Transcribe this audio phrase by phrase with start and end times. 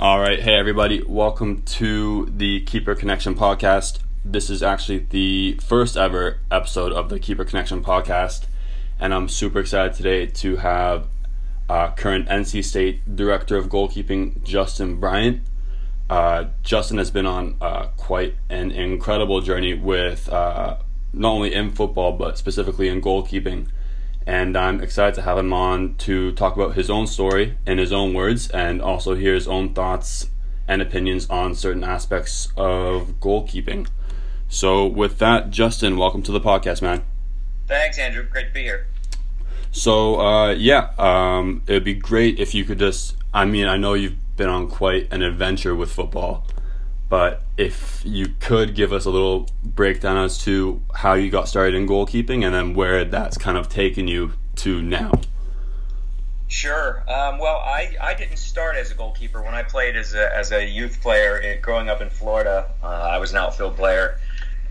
[0.00, 0.40] All right.
[0.40, 1.02] Hey, everybody.
[1.02, 3.98] Welcome to the Keeper Connection podcast.
[4.24, 8.46] This is actually the first ever episode of the Keeper Connection podcast.
[8.98, 11.06] And I'm super excited today to have
[11.68, 15.42] uh, current NC State Director of Goalkeeping, Justin Bryant.
[16.08, 20.78] Uh, Justin has been on uh, quite an incredible journey with uh,
[21.12, 23.68] not only in football, but specifically in goalkeeping
[24.26, 27.92] and I'm excited to have him on to talk about his own story in his
[27.92, 30.30] own words and also hear his own thoughts
[30.68, 33.88] and opinions on certain aspects of goalkeeping.
[34.48, 37.02] So, with that, Justin, welcome to the podcast, man.
[37.66, 38.24] Thanks, Andrew.
[38.24, 38.86] Great to be here.
[39.72, 43.16] So, uh, yeah, um, it'd be great if you could just.
[43.32, 46.46] I mean, I know you've been on quite an adventure with football.
[47.10, 51.74] But if you could give us a little breakdown as to how you got started
[51.74, 55.20] in goalkeeping and then where that's kind of taken you to now.
[56.46, 57.02] Sure.
[57.08, 59.42] Um, well, I, I didn't start as a goalkeeper.
[59.42, 62.86] When I played as a, as a youth player it, growing up in Florida, uh,
[62.86, 64.20] I was an outfield player.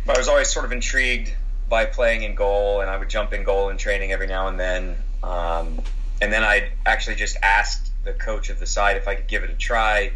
[0.05, 1.33] But I was always sort of intrigued
[1.67, 4.57] by playing in goal, and I would jump in goal in training every now and
[4.57, 4.95] then.
[5.23, 5.81] Um,
[6.21, 9.43] and then I actually just asked the coach of the side if I could give
[9.43, 10.13] it a try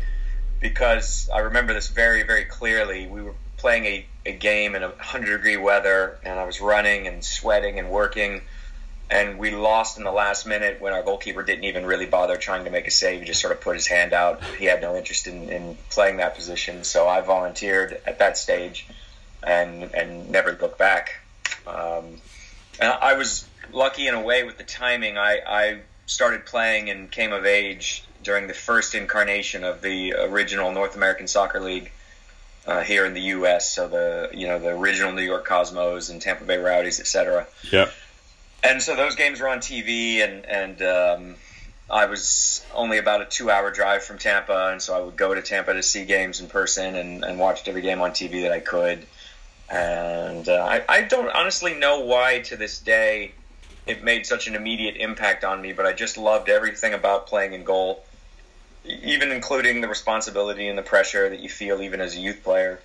[0.64, 3.06] because I remember this very, very clearly.
[3.06, 7.06] We were playing a, a game in a 100 degree weather, and I was running
[7.06, 8.42] and sweating and working.
[9.12, 12.64] And we lost in the last minute when our goalkeeper didn't even really bother trying
[12.64, 13.20] to make a save.
[13.20, 14.42] He just sort of put his hand out.
[14.58, 16.86] He had no interest in, in playing that position.
[16.86, 18.88] So I volunteered at that stage
[19.46, 21.20] and, and never looked back.
[21.68, 22.22] Um,
[22.80, 25.18] and I was lucky in a way with the timing.
[25.18, 30.72] I, I started playing and came of age during the first incarnation of the original
[30.72, 31.92] North American Soccer League
[32.66, 33.74] uh, here in the U.S.
[33.74, 37.48] So the you know the original New York Cosmos and Tampa Bay Rowdies, etc.
[37.72, 37.90] Yeah.
[38.64, 41.36] And so those games were on TV, and and um,
[41.90, 45.42] I was only about a two-hour drive from Tampa, and so I would go to
[45.42, 48.60] Tampa to see games in person and, and watched every game on TV that I
[48.60, 49.06] could.
[49.70, 53.34] And uh, I, I don't honestly know why to this day
[53.86, 57.54] it made such an immediate impact on me, but I just loved everything about playing
[57.54, 58.04] in goal
[58.86, 62.80] even including the responsibility and the pressure that you feel even as a youth player.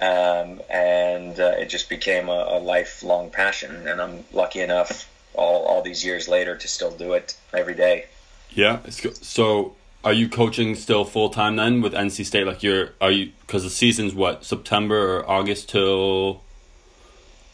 [0.00, 3.86] Um, and uh, it just became a, a, lifelong passion.
[3.86, 8.06] And I'm lucky enough all, all these years later to still do it every day.
[8.50, 8.80] Yeah.
[8.88, 12.46] So are you coaching still full time then with NC State?
[12.46, 16.42] Like you're, are you, because the season's what, September or August till?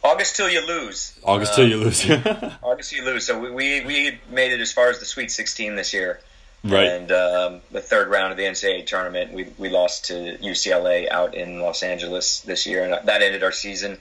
[0.02, 1.18] August till you lose.
[1.22, 2.10] August till you lose.
[2.62, 3.26] August till you lose.
[3.26, 6.20] So we, we, we made it as far as the Sweet 16 this year.
[6.62, 6.86] Right.
[6.86, 11.34] And um, the third round of the NCAA tournament, we, we lost to UCLA out
[11.34, 13.98] in Los Angeles this year, and that ended our season.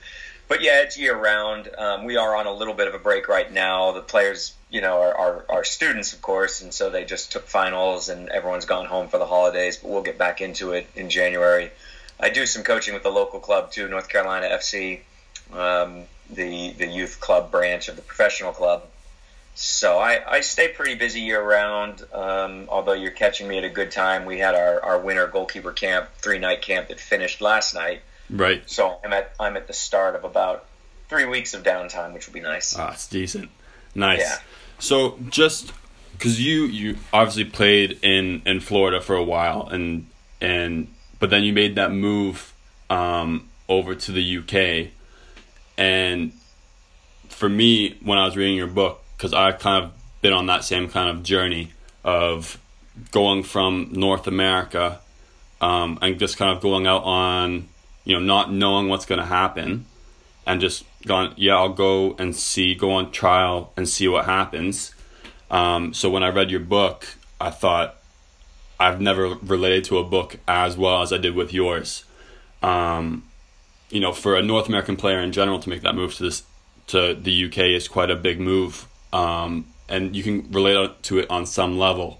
[0.49, 1.69] But yeah, it's year round.
[1.77, 3.91] Um, we are on a little bit of a break right now.
[3.91, 7.47] The players, you know, are, are, are, students, of course, and so they just took
[7.47, 9.77] finals, and everyone's gone home for the holidays.
[9.77, 11.71] But we'll get back into it in January.
[12.19, 15.01] I do some coaching with the local club too, North Carolina FC,
[15.53, 18.83] um, the the youth club branch of the professional club
[19.61, 22.01] so I, I stay pretty busy year round.
[22.13, 24.23] Um, although you're catching me at a good time.
[24.23, 28.01] We had our, our winter goalkeeper camp, three night camp that finished last night.
[28.29, 28.63] Right.
[28.67, 30.65] So I'm at I'm at the start of about
[31.09, 32.73] three weeks of downtime, which will be nice.
[32.79, 33.49] Ah, it's decent.
[33.93, 34.21] Nice.
[34.21, 34.37] Yeah.
[34.79, 35.73] So just
[36.13, 40.07] because you you obviously played in in Florida for a while, and
[40.39, 40.87] and
[41.19, 42.53] but then you made that move
[42.89, 44.91] um, over to the UK,
[45.77, 46.31] and
[47.27, 49.91] for me, when I was reading your book, because I kind of
[50.21, 51.73] been on that same kind of journey
[52.05, 52.57] of
[53.11, 55.01] going from North America
[55.59, 57.67] um, and just kind of going out on,
[58.05, 59.85] you know, not knowing what's going to happen
[60.47, 64.95] and just going, yeah, I'll go and see, go on trial and see what happens.
[65.51, 67.05] Um, so when I read your book,
[67.41, 67.97] I thought
[68.79, 72.05] I've never related to a book as well as I did with yours.
[72.63, 73.25] Um,
[73.89, 76.43] you know, for a North American player in general to make that move to this
[76.87, 81.29] to the UK is quite a big move um, and you can relate to it
[81.29, 82.19] on some level.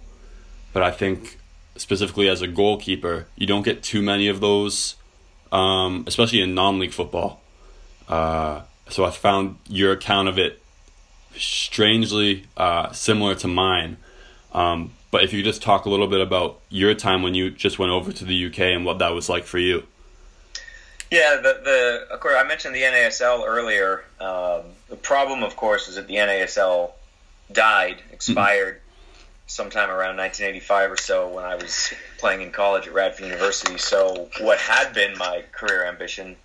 [0.74, 1.38] But I think
[1.76, 4.96] specifically as a goalkeeper, you don't get too many of those,
[5.52, 7.42] um, especially in non-league football.
[8.08, 10.62] Uh, so I found your account of it
[11.36, 13.98] strangely uh, similar to mine.
[14.52, 17.80] Um, but if you just talk a little bit about your time when you just
[17.80, 19.84] went over to the UK and what that was like for you.
[21.12, 24.04] Yeah, the, the of course I mentioned the NASL earlier.
[24.20, 26.92] Um, the problem, of course, is that the NASL
[27.52, 28.82] died, expired
[29.48, 33.78] sometime around 1985 or so when I was playing in college at Radford University.
[33.80, 36.36] So what had been my career ambition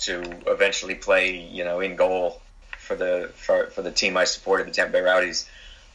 [0.00, 2.40] to eventually play, you know, in goal
[2.78, 5.48] for the for, for the team I supported, the Tampa Bay Rowdies,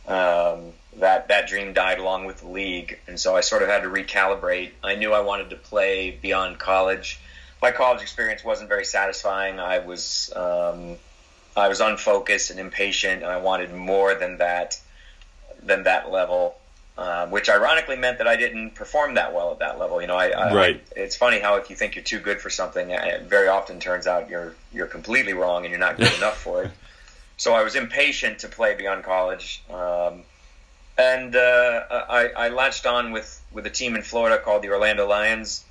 [0.08, 3.82] um, that that dream died along with the league, and so I sort of had
[3.82, 4.72] to recalibrate.
[4.84, 7.20] I knew I wanted to play beyond college.
[7.62, 9.60] My college experience wasn't very satisfying.
[9.60, 10.98] I was um,
[11.58, 14.80] I was unfocused and impatient, and I wanted more than that
[15.62, 16.58] than that level.
[16.98, 20.02] Uh, which ironically meant that I didn't perform that well at that level.
[20.02, 20.84] You know, I, I right.
[20.96, 24.08] it's funny how if you think you're too good for something, it very often turns
[24.08, 26.72] out you're you're completely wrong and you're not good enough for it.
[27.38, 30.24] So I was impatient to play beyond college, um,
[30.98, 35.08] and uh, I, I latched on with with a team in Florida called the Orlando
[35.08, 35.64] Lions,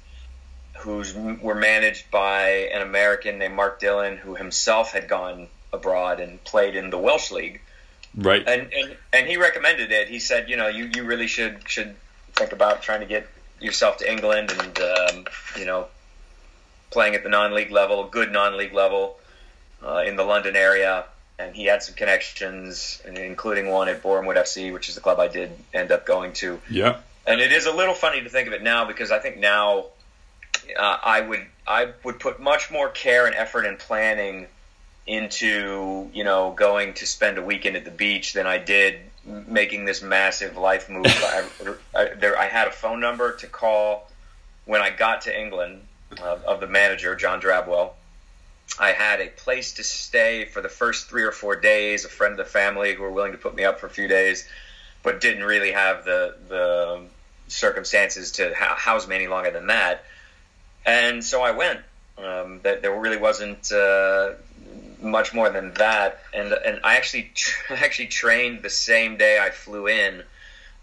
[0.78, 6.42] who's were managed by an American named Mark Dillon, who himself had gone abroad and
[6.44, 7.60] played in the Welsh League
[8.16, 8.42] Right.
[8.48, 10.08] and, and and he recommended it.
[10.08, 11.94] He said, you know, you, you really should should
[12.34, 13.28] think about trying to get
[13.60, 15.26] yourself to England and um,
[15.58, 15.86] you know
[16.90, 19.18] playing at the non-league level, good non-league level
[19.84, 21.04] uh, in the London area.
[21.38, 25.20] And he had some connections, including one at Boreham Wood FC, which is the club
[25.20, 26.58] I did end up going to.
[26.70, 27.00] yeah.
[27.26, 29.86] And it is a little funny to think of it now because I think now
[30.78, 34.46] uh, I would I would put much more care and effort and planning
[35.06, 39.84] into you know going to spend a weekend at the beach than I did making
[39.84, 41.06] this massive life move.
[41.08, 41.44] I,
[41.94, 44.10] I, there, I had a phone number to call
[44.64, 45.82] when I got to England
[46.22, 47.90] uh, of the manager John Drabwell.
[48.78, 52.04] I had a place to stay for the first three or four days.
[52.04, 54.08] A friend of the family who were willing to put me up for a few
[54.08, 54.48] days,
[55.02, 57.00] but didn't really have the the
[57.48, 60.04] circumstances to house me any longer than that.
[60.84, 61.80] And so I went.
[62.18, 64.30] Um, that there really wasn't uh,
[65.06, 66.20] much more than that.
[66.34, 67.32] And and I actually
[67.70, 70.22] actually trained the same day I flew in.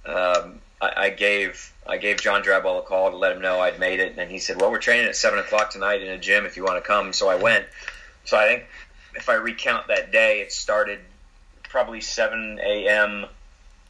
[0.05, 3.79] Um, I, I, gave I gave John Drabwell a call to let him know I'd
[3.79, 6.45] made it, and he said, "Well, we're training at seven o'clock tonight in a gym
[6.45, 7.65] if you want to come." So I went.
[8.25, 8.65] So I think
[9.15, 10.99] if I recount that day, it started
[11.63, 13.25] probably seven a.m.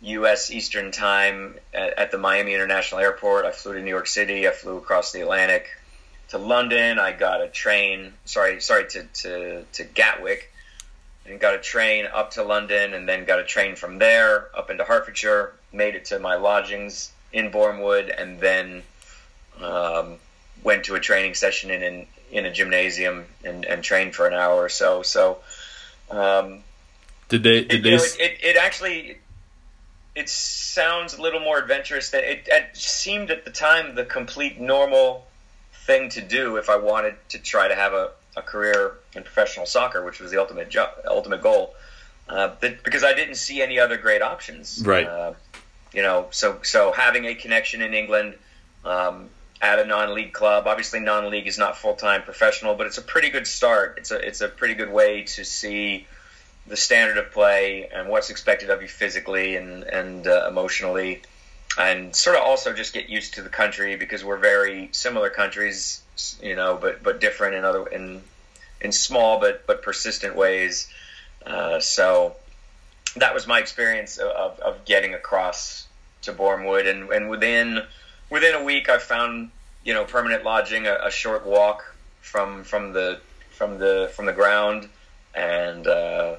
[0.01, 0.51] U.S.
[0.51, 3.45] Eastern Time at, at the Miami International Airport.
[3.45, 4.47] I flew to New York City.
[4.47, 5.69] I flew across the Atlantic
[6.33, 6.97] to London.
[6.97, 8.13] I got a train.
[8.25, 10.51] Sorry, sorry to to, to Gatwick,
[11.27, 14.71] and got a train up to London, and then got a train from there up
[14.71, 15.53] into Hertfordshire.
[15.71, 18.81] Made it to my lodgings in Boreham Wood, and then
[19.61, 20.17] um,
[20.63, 24.33] went to a training session in in, in a gymnasium and, and trained for an
[24.33, 25.03] hour or so.
[25.03, 25.39] So.
[26.09, 26.63] Um,
[27.29, 27.63] did they?
[27.63, 27.95] Did it, they?
[27.95, 29.17] Know, it, it, it actually
[30.15, 32.09] it sounds a little more adventurous.
[32.09, 35.27] That it, it, seemed at the time the complete normal
[35.85, 39.65] thing to do if I wanted to try to have a, a career in professional
[39.65, 41.75] soccer, which was the ultimate jo- ultimate goal.
[42.27, 45.05] Uh, but, because I didn't see any other great options, right?
[45.05, 45.33] Uh,
[45.93, 48.35] you know, so so having a connection in England
[48.85, 49.29] um,
[49.61, 50.67] at a non-league club.
[50.67, 53.95] Obviously, non-league is not full-time professional, but it's a pretty good start.
[53.97, 56.07] It's a it's a pretty good way to see
[56.65, 61.21] the standard of play and what's expected of you physically and and uh, emotionally
[61.77, 66.01] and sort of also just get used to the country because we're very similar countries,
[66.41, 68.21] you know, but but different in other in
[68.81, 70.87] in small but but persistent ways.
[71.45, 72.35] Uh, so
[73.15, 75.87] that was my experience of, of getting across
[76.23, 77.81] to Boreham Wood, and and within
[78.29, 79.51] within a week, I found
[79.83, 83.19] you know permanent lodging, a, a short walk from from the
[83.51, 84.89] from the from the ground,
[85.33, 86.35] and uh,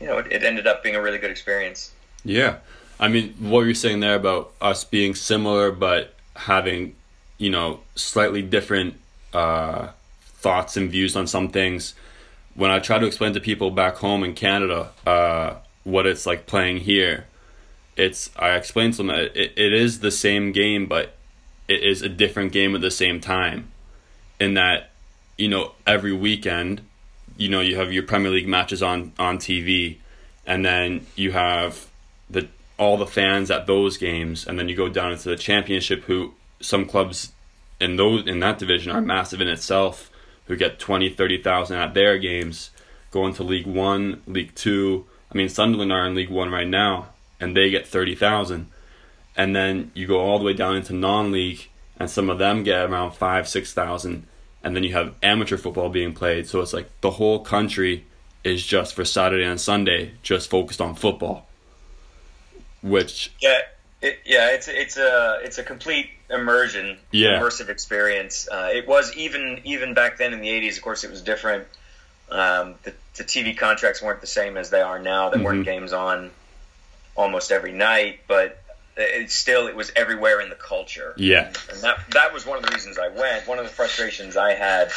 [0.00, 1.92] you know it, it ended up being a really good experience.
[2.24, 2.56] Yeah.
[3.00, 6.94] I mean, what you're saying there about us being similar but having,
[7.38, 8.94] you know, slightly different
[9.32, 9.88] uh,
[10.22, 11.94] thoughts and views on some things.
[12.54, 15.54] When I try to explain to people back home in Canada uh,
[15.84, 17.26] what it's like playing here,
[17.96, 21.14] it's I explain to them that it, it is the same game, but
[21.68, 23.70] it is a different game at the same time.
[24.38, 24.90] In that,
[25.38, 26.82] you know, every weekend,
[27.38, 29.96] you know, you have your Premier League matches on on TV,
[30.46, 31.86] and then you have
[32.28, 32.48] the
[32.80, 36.04] all the fans at those games, and then you go down into the championship.
[36.04, 37.32] Who some clubs
[37.78, 40.10] in those in that division are massive in itself,
[40.46, 42.70] who get 20, 30,000 at their games.
[43.10, 45.04] Going to League One, League Two.
[45.30, 48.68] I mean, Sunderland are in League One right now, and they get thirty thousand.
[49.36, 51.68] And then you go all the way down into non-league,
[51.98, 54.26] and some of them get around five, six thousand.
[54.62, 58.06] And then you have amateur football being played, so it's like the whole country
[58.44, 61.46] is just for Saturday and Sunday, just focused on football
[62.82, 63.60] which yeah,
[64.02, 67.38] it, yeah, it's it's a it's a complete immersion, yeah.
[67.38, 68.48] immersive experience.
[68.50, 70.76] Uh, it was even even back then in the '80s.
[70.76, 71.66] Of course, it was different.
[72.30, 75.28] Um, the, the TV contracts weren't the same as they are now.
[75.28, 75.44] There mm-hmm.
[75.44, 76.30] weren't games on
[77.16, 78.62] almost every night, but
[78.96, 81.12] it still it was everywhere in the culture.
[81.16, 83.46] Yeah, and that that was one of the reasons I went.
[83.46, 84.90] One of the frustrations I had,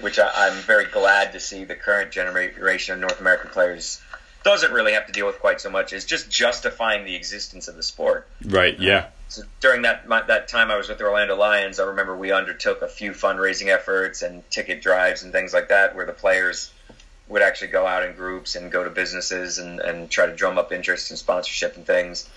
[0.00, 4.00] which I, I'm very glad to see the current generation of North American players
[4.50, 7.76] doesn't really have to deal with quite so much is just justifying the existence of
[7.76, 8.26] the sport.
[8.44, 8.78] Right.
[8.78, 9.06] Yeah.
[9.28, 12.32] So during that my, that time I was with the Orlando Lions, I remember we
[12.32, 16.72] undertook a few fundraising efforts and ticket drives and things like that, where the players
[17.28, 20.58] would actually go out in groups and go to businesses and, and try to drum
[20.58, 22.28] up interest and sponsorship and things.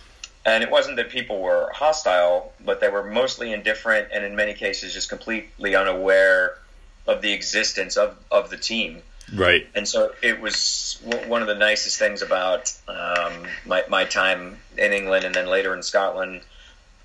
[0.45, 4.53] And it wasn't that people were hostile, but they were mostly indifferent and in many
[4.53, 6.59] cases just completely unaware
[7.07, 9.01] of the existence of, of the team.
[9.33, 9.67] Right.
[9.75, 14.91] And so it was one of the nicest things about um, my, my time in
[14.91, 16.41] England and then later in Scotland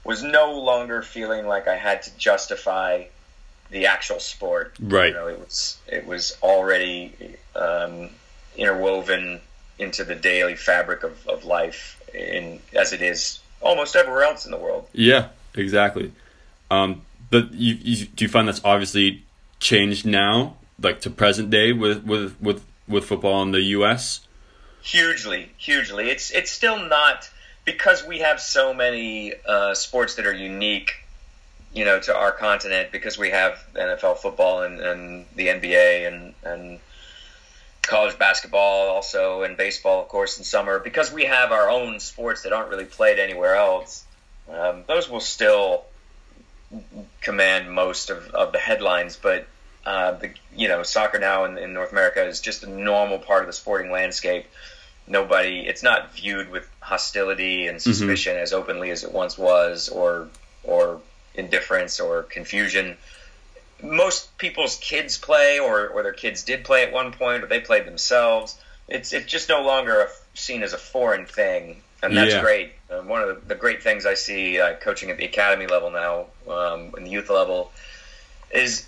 [0.05, 3.05] was no longer feeling like I had to justify
[3.71, 4.75] the actual sport.
[4.81, 5.09] Right.
[5.09, 8.11] You know, it was it was already um,
[8.57, 9.41] interwoven
[9.79, 14.51] into the daily fabric of, of life in as it is almost everywhere else in
[14.51, 14.89] the world.
[14.93, 16.13] Yeah, exactly.
[16.71, 19.25] Um, but you, you do you find that's obviously
[19.61, 24.21] changed now, like to present day with with with with football in the U.S.
[24.83, 26.11] Hugely, hugely.
[26.11, 27.29] It's it's still not
[27.65, 31.05] because we have so many uh, sports that are unique,
[31.73, 32.91] you know, to our continent.
[32.93, 36.81] Because we have NFL football and, and the NBA and and
[37.83, 40.79] college basketball also and baseball, of course, in summer.
[40.79, 44.05] Because we have our own sports that aren't really played anywhere else.
[44.51, 45.85] Um, those will still
[47.21, 49.47] command most of, of the headlines, but
[49.85, 53.43] uh, the you know soccer now in, in North America is just a normal part
[53.43, 54.47] of the sporting landscape.
[55.07, 57.91] Nobody, it's not viewed with hostility and mm-hmm.
[57.91, 58.43] suspicion mm-hmm.
[58.43, 60.29] as openly as it once was, or
[60.65, 61.01] or
[61.35, 62.97] indifference or confusion.
[63.83, 67.61] Most people's kids play, or, or their kids did play at one point, or they
[67.61, 68.59] played themselves.
[68.89, 72.41] It's it's just no longer a, seen as a foreign thing, and that's yeah.
[72.43, 72.73] great.
[72.91, 75.91] Um, one of the, the, great things I see uh, coaching at the academy level
[75.91, 77.71] now, um, in the youth level,
[78.51, 78.87] is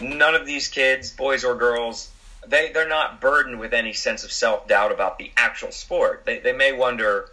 [0.00, 2.10] none of these kids, boys or girls,
[2.46, 6.24] they they're not burdened with any sense of self doubt about the actual sport.
[6.24, 7.30] They they may wonder,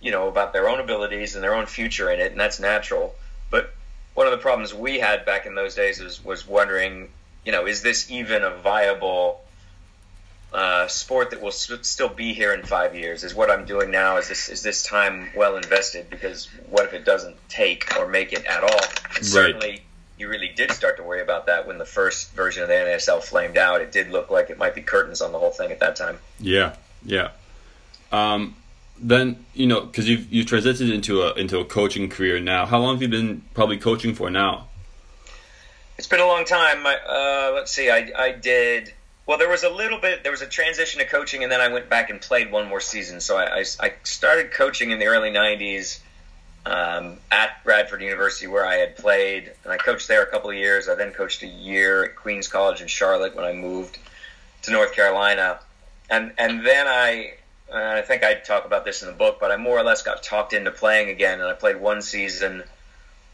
[0.00, 3.14] you know, about their own abilities and their own future in it, and that's natural.
[3.50, 3.72] But
[4.14, 7.08] one of the problems we had back in those days was was wondering,
[7.44, 9.40] you know, is this even a viable
[10.52, 13.24] uh, sport that will st- still be here in five years?
[13.24, 16.10] Is what I'm doing now is this is this time well invested?
[16.10, 18.80] Because what if it doesn't take or make it at all?
[19.22, 19.82] Certainly
[20.18, 23.22] you really did start to worry about that when the first version of the NASL
[23.22, 23.80] flamed out.
[23.80, 26.18] It did look like it might be curtains on the whole thing at that time.
[26.38, 27.30] Yeah, yeah.
[28.10, 28.56] Um,
[28.98, 32.66] then you know because you've you've transitioned into a into a coaching career now.
[32.66, 34.68] How long have you been probably coaching for now?
[35.98, 36.86] It's been a long time.
[36.86, 37.90] I, uh, let's see.
[37.90, 38.92] I I did.
[39.24, 40.22] Well, there was a little bit.
[40.22, 42.80] There was a transition to coaching, and then I went back and played one more
[42.80, 43.20] season.
[43.20, 46.00] So I, I, I started coaching in the early '90s
[46.64, 50.56] um, at Radford University where I had played, and I coached there a couple of
[50.56, 50.88] years.
[50.88, 53.98] I then coached a year at Queens College in Charlotte when I moved
[54.62, 55.60] to North Carolina,
[56.10, 57.34] and and then I.
[57.74, 60.22] I think I talk about this in the book, but I more or less got
[60.22, 62.64] talked into playing again, and I played one season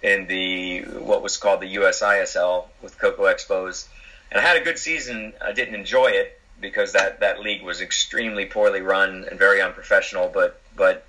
[0.00, 3.88] in the what was called the USISL with Cocoa Expos,
[4.30, 5.32] and I had a good season.
[5.42, 10.30] I didn't enjoy it because that, that league was extremely poorly run and very unprofessional,
[10.32, 11.04] but but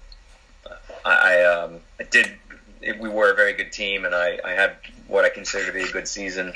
[1.06, 2.32] I, um, I did.
[2.82, 4.78] It, we were a very good team, and I, I had
[5.08, 6.54] what I consider to be a good season.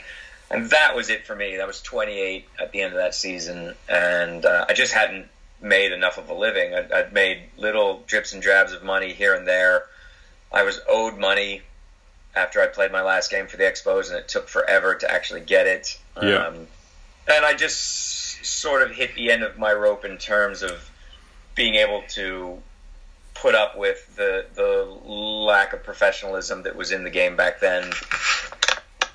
[0.50, 1.57] And that was it for me.
[1.57, 5.27] That was 28 at the end of that season, and uh, I just hadn't
[5.62, 6.75] made enough of a living.
[6.75, 9.85] I'd, I'd, made little drips and drabs of money here and there.
[10.51, 11.62] I was owed money
[12.35, 15.41] after I played my last game for the Expos, and it took forever to actually
[15.41, 16.00] get it.
[16.21, 16.47] Yeah.
[16.47, 16.67] Um,
[17.27, 20.89] and I just sort of hit the end of my rope in terms of
[21.55, 22.62] being able to
[23.33, 27.91] put up with the the lack of professionalism that was in the game back then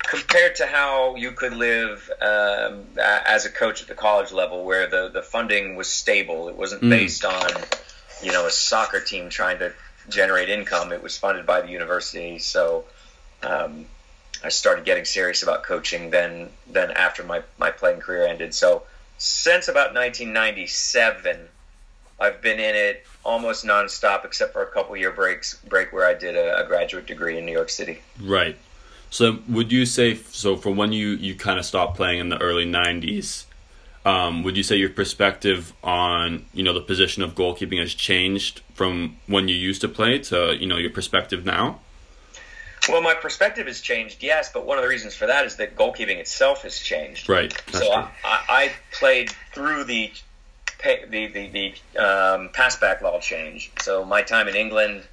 [0.09, 4.87] compared to how you could live um, as a coach at the college level where
[4.87, 6.49] the, the funding was stable.
[6.49, 6.89] It wasn't mm.
[6.89, 7.49] based on
[8.23, 9.71] you know a soccer team trying to
[10.09, 10.91] generate income.
[10.91, 12.39] It was funded by the university.
[12.39, 12.85] So
[13.43, 13.85] um,
[14.43, 18.55] I started getting serious about coaching then then after my, my playing career ended.
[18.55, 18.83] So
[19.19, 21.49] since about 1997
[22.19, 26.13] I've been in it almost nonstop, except for a couple year breaks break where I
[26.13, 28.01] did a, a, graduate degree in New York City.
[28.21, 28.57] Right.
[29.09, 32.39] So would you say so from when you you kind of stopped playing in the
[32.41, 33.45] early '90s?
[34.05, 38.61] Um, would you say your perspective on you know the position of goalkeeping has changed
[38.73, 41.79] from when you used to play to you know your perspective now?
[42.87, 45.75] Well, my perspective has changed, yes, but one of the reasons for that is that
[45.75, 47.27] goalkeeping itself has changed.
[47.27, 47.53] Right.
[47.73, 50.11] so I, I, played through the
[50.79, 53.71] pay, the the, the um, pass back law change.
[53.81, 55.03] So my time in England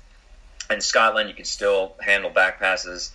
[0.70, 3.12] and Scotland, you could still handle back passes.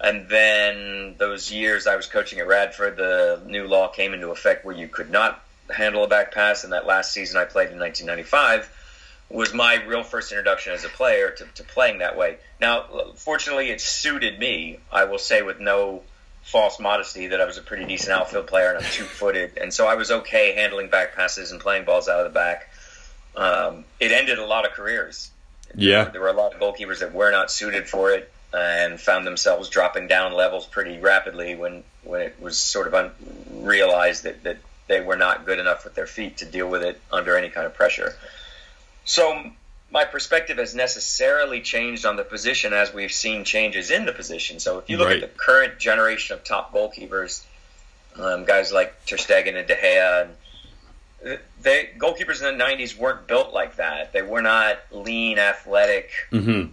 [0.00, 4.64] And then those years I was coaching at Radford, the new law came into effect
[4.64, 6.64] where you could not handle a back pass.
[6.64, 8.70] And that last season I played in 1995,
[9.30, 12.38] was my real first introduction as a player to, to playing that way.
[12.60, 14.80] Now, fortunately, it suited me.
[14.92, 16.02] I will say with no
[16.42, 19.72] false modesty that I was a pretty decent outfield player and I'm two footed, and
[19.72, 22.70] so I was okay handling back passes and playing balls out of the back.
[23.36, 25.30] Um, it ended a lot of careers.
[25.74, 29.00] Yeah, there, there were a lot of goalkeepers that were not suited for it and
[29.00, 33.12] found themselves dropping down levels pretty rapidly when when it was sort of un-
[33.52, 37.00] realized that that they were not good enough with their feet to deal with it
[37.12, 38.16] under any kind of pressure.
[39.04, 39.52] So
[39.90, 44.60] my perspective has necessarily changed on the position as we've seen changes in the position.
[44.60, 45.22] So if you look right.
[45.22, 47.44] at the current generation of top goalkeepers,
[48.16, 53.26] um, guys like Ter Stegen and De Gea, and they goalkeepers in the '90s weren't
[53.26, 54.12] built like that.
[54.12, 56.70] They were not lean, athletic mm-hmm.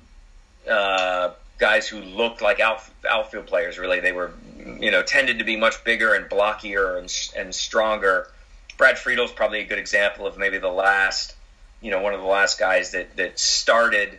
[0.70, 3.78] uh, guys who looked like out, outfield players.
[3.78, 4.32] Really, they were,
[4.80, 8.30] you know, tended to be much bigger and blockier and, and stronger.
[8.78, 11.36] Brad Friedel's probably a good example of maybe the last
[11.82, 14.18] you know, one of the last guys that, that started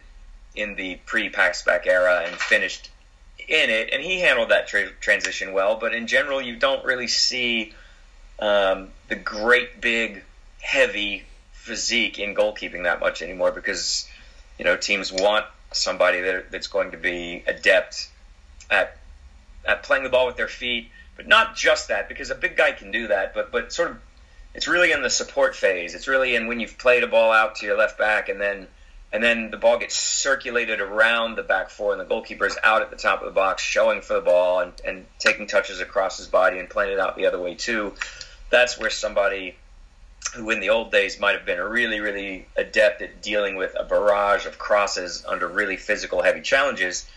[0.55, 2.91] in the pre pass back era and finished
[3.49, 5.77] in it, and he handled that tra- transition well.
[5.77, 7.73] But in general, you don't really see
[8.39, 10.23] um, the great big
[10.61, 14.09] heavy physique in goalkeeping that much anymore because
[14.59, 18.11] you know teams want somebody that, that's going to be adept
[18.71, 18.97] at
[19.67, 22.73] at playing the ball with their feet, but not just that because a big guy
[22.73, 23.99] can do that, but but sort of
[24.55, 25.95] it's really in the support phase.
[25.95, 28.67] It's really in when you've played a ball out to your left back and then
[29.11, 32.83] and then the ball gets circulated around the back four and the goalkeeper is out
[32.83, 36.19] at the top of the box showing for the ball and, and taking touches across
[36.19, 37.95] his body and playing it out the other way too.
[38.51, 39.57] That's where somebody
[40.35, 43.75] who in the old days might have been a really, really adept at dealing with
[43.79, 47.09] a barrage of crosses under really physical heavy challenges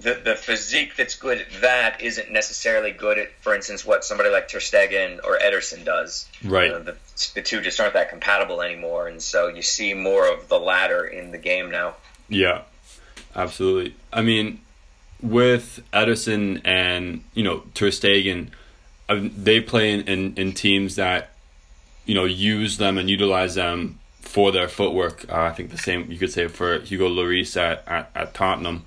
[0.00, 4.28] the, the physique that's good at that isn't necessarily good at, for instance, what somebody
[4.28, 6.28] like Ter Stegen or Ederson does.
[6.44, 6.70] Right.
[6.70, 6.96] Uh, the,
[7.34, 11.04] the two just aren't that compatible anymore, and so you see more of the latter
[11.04, 11.94] in the game now.
[12.28, 12.62] Yeah,
[13.34, 13.94] absolutely.
[14.12, 14.60] I mean,
[15.22, 18.48] with Ederson and you know Ter Stegen,
[19.08, 21.30] they play in, in, in teams that
[22.04, 25.24] you know use them and utilize them for their footwork.
[25.30, 28.84] Uh, I think the same you could say for Hugo Lloris at, at, at Tottenham.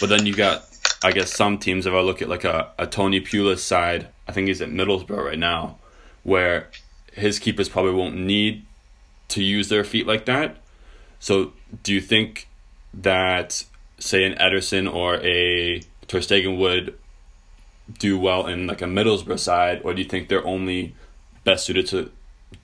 [0.00, 0.64] But then you got,
[1.02, 1.86] I guess, some teams.
[1.86, 5.24] If I look at like a, a Tony Pulis side, I think he's at Middlesbrough
[5.24, 5.78] right now,
[6.22, 6.70] where
[7.12, 8.64] his keepers probably won't need
[9.28, 10.56] to use their feet like that.
[11.18, 11.52] So,
[11.82, 12.48] do you think
[12.94, 13.64] that,
[13.98, 16.98] say, an Ederson or a Ter Stegen would
[17.98, 20.94] do well in like a Middlesbrough side, or do you think they're only
[21.44, 22.10] best suited to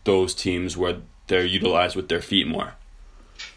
[0.05, 2.75] those teams where they're utilized with their feet more?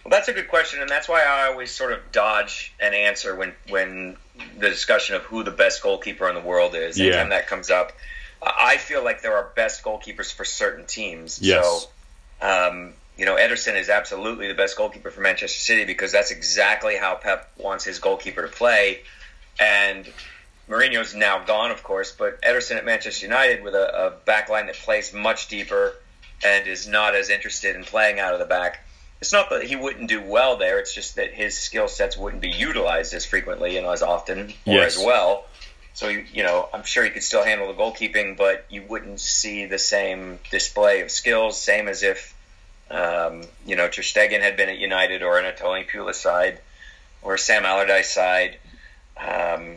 [0.04, 3.36] Well, that's a good question, and that's why I always sort of dodge an answer
[3.36, 4.18] when when
[4.58, 7.00] the discussion of who the best goalkeeper in the world is.
[7.00, 7.08] Yeah.
[7.08, 7.92] Anytime that comes up,
[8.42, 11.40] I feel like there are best goalkeepers for certain teams.
[11.42, 11.88] Yes.
[12.42, 16.32] So, um, you know, Ederson is absolutely the best goalkeeper for Manchester City because that's
[16.32, 19.02] exactly how Pep wants his goalkeeper to play.
[19.60, 20.12] And
[20.68, 24.66] Mourinho's now gone, of course, but Ederson at Manchester United with a, a back line
[24.66, 25.94] that plays much deeper
[26.44, 28.84] and is not as interested in playing out of the back
[29.22, 30.80] it's not that he wouldn't do well there.
[30.80, 34.74] It's just that his skill sets wouldn't be utilized as frequently and as often or
[34.74, 34.98] yes.
[34.98, 35.46] as well.
[35.94, 39.68] So you know, I'm sure he could still handle the goalkeeping, but you wouldn't see
[39.68, 41.62] the same display of skills.
[41.62, 42.36] Same as if
[42.90, 46.60] um, you know Ter Stegen had been at United or in a Tony Pulis side
[47.22, 48.58] or Sam Allardyce side.
[49.18, 49.76] Um,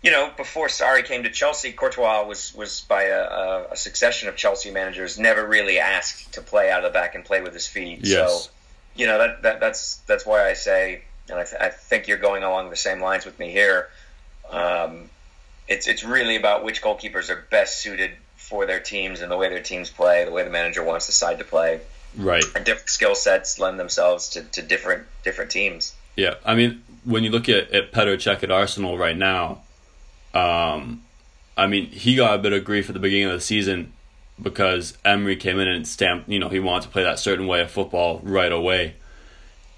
[0.00, 4.36] you know, before Sarri came to Chelsea, Courtois was was by a, a, succession of
[4.36, 7.66] Chelsea managers never really asked to play out of the back and play with his
[7.66, 8.00] feet.
[8.04, 8.44] Yes.
[8.44, 8.50] So
[8.96, 12.18] you know that, that that's that's why I say, and I, th- I think you're
[12.18, 13.88] going along the same lines with me here.
[14.50, 15.10] Um,
[15.68, 19.48] it's it's really about which goalkeepers are best suited for their teams and the way
[19.48, 21.80] their teams play, the way the manager wants the side to play.
[22.16, 22.44] Right.
[22.54, 25.94] And different skill sets lend themselves to, to different different teams.
[26.16, 29.62] Yeah, I mean, when you look at, at Petr Cech at Arsenal right now,
[30.32, 31.02] um,
[31.56, 33.92] I mean, he got a bit of grief at the beginning of the season
[34.40, 37.60] because Emery came in and stamped, you know, he wanted to play that certain way
[37.60, 38.96] of football right away.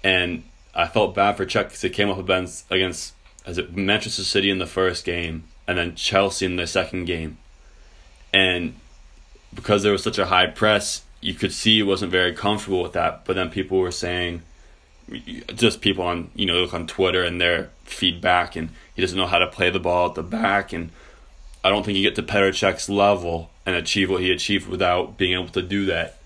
[0.03, 0.43] And
[0.75, 3.13] I felt bad for Cech because he came up against, against
[3.45, 7.37] as it Manchester City in the first game and then Chelsea in the second game.
[8.33, 8.75] And
[9.53, 12.93] because there was such a high press, you could see he wasn't very comfortable with
[12.93, 13.25] that.
[13.25, 14.41] But then people were saying,
[15.55, 19.25] just people on, you know, look on Twitter and their feedback, and he doesn't know
[19.25, 20.71] how to play the ball at the back.
[20.71, 20.91] And
[21.63, 25.17] I don't think you get to Petr Cech's level and achieve what he achieved without
[25.17, 26.17] being able to do that.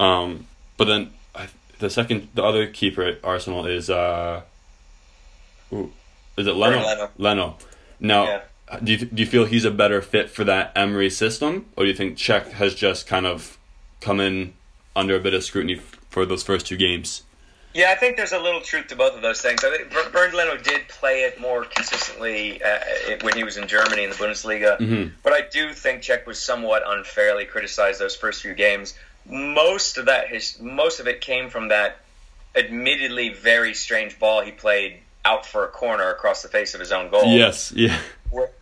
[0.00, 4.40] Um, but then I, the second, the other keeper at Arsenal is uh,
[5.72, 5.92] ooh,
[6.36, 6.78] is it Leno?
[6.78, 7.10] Leno.
[7.18, 7.56] Leno.
[8.00, 8.40] Now, yeah.
[8.82, 11.90] do you do you feel he's a better fit for that Emery system, or do
[11.90, 13.58] you think Cech has just kind of
[14.00, 14.54] come in
[14.96, 15.76] under a bit of scrutiny
[16.10, 17.22] for those first two games.
[17.74, 19.64] Yeah, I think there's a little truth to both of those things.
[19.64, 22.78] I think Bernd Leno did play it more consistently uh,
[23.22, 25.14] when he was in Germany in the Bundesliga, mm-hmm.
[25.22, 28.94] but I do think Cech was somewhat unfairly criticized those first few games.
[29.26, 31.98] Most of that, his, most of it came from that
[32.54, 36.92] admittedly very strange ball he played out for a corner across the face of his
[36.92, 37.24] own goal.
[37.24, 37.98] Yes, yeah.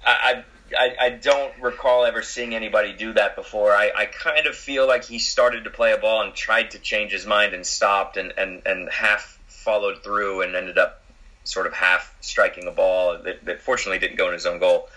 [0.07, 0.44] I,
[0.78, 3.72] I, I don't recall ever seeing anybody do that before.
[3.72, 6.78] I, I kind of feel like he started to play a ball and tried to
[6.78, 11.02] change his mind and stopped and, and, and half followed through and ended up
[11.44, 14.88] sort of half striking a ball that, that fortunately didn't go in his own goal.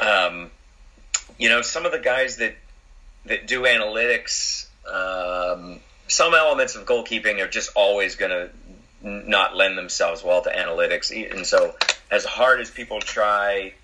[0.00, 0.50] Um,
[1.38, 2.54] you know, some of the guys that
[3.26, 8.50] that do analytics, um, some elements of goalkeeping are just always going to
[9.02, 11.10] not lend themselves well to analytics.
[11.32, 11.74] And so,
[12.10, 13.74] as hard as people try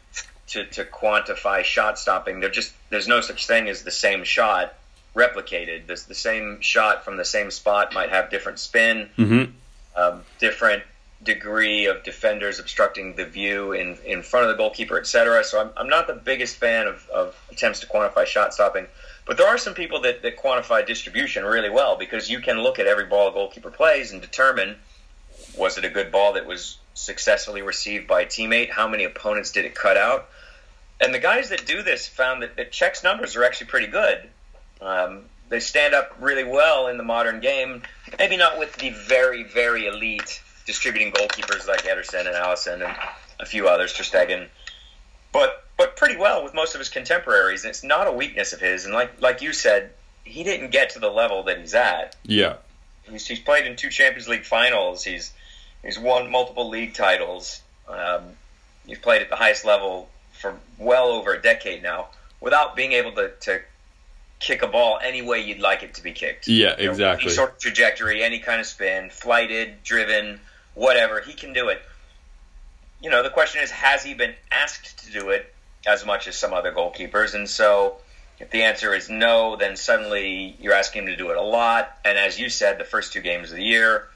[0.48, 2.40] to, to quantify shot stopping.
[2.40, 4.74] There just there's no such thing as the same shot
[5.14, 5.86] replicated.
[5.86, 9.52] This the same shot from the same spot might have different spin, mm-hmm.
[10.00, 10.82] um, different
[11.22, 15.42] degree of defenders obstructing the view in, in front of the goalkeeper, etc.
[15.44, 18.86] So I'm, I'm not the biggest fan of, of attempts to quantify shot stopping.
[19.24, 22.78] But there are some people that, that quantify distribution really well because you can look
[22.78, 24.76] at every ball a goalkeeper plays and determine
[25.56, 28.70] was it a good ball that was successfully received by a teammate?
[28.70, 30.28] How many opponents did it cut out?
[31.00, 34.28] And the guys that do this found that, that numbers are actually pretty good.
[34.80, 37.82] Um, they stand up really well in the modern game.
[38.18, 42.96] Maybe not with the very, very elite distributing goalkeepers like Ederson and Alisson and
[43.38, 44.48] a few others, Ter Stegen,
[45.32, 47.64] but but pretty well with most of his contemporaries.
[47.64, 48.84] And it's not a weakness of his.
[48.84, 49.90] And like like you said,
[50.24, 52.16] he didn't get to the level that he's at.
[52.24, 52.56] Yeah,
[53.08, 55.04] he's, he's played in two Champions League finals.
[55.04, 55.32] He's
[55.84, 57.62] he's won multiple league titles.
[57.88, 58.22] Um,
[58.86, 62.08] he's played at the highest level for well over a decade now
[62.40, 63.60] without being able to, to
[64.38, 66.48] kick a ball any way you'd like it to be kicked.
[66.48, 67.26] Yeah, you know, exactly.
[67.26, 70.40] Any sort of trajectory, any kind of spin, flighted, driven,
[70.74, 71.80] whatever, he can do it.
[73.00, 75.52] You know, the question is, has he been asked to do it
[75.86, 77.34] as much as some other goalkeepers?
[77.34, 77.96] And so,
[78.38, 81.96] if the answer is no, then suddenly you're asking him to do it a lot.
[82.04, 84.08] And as you said, the first two games of the year,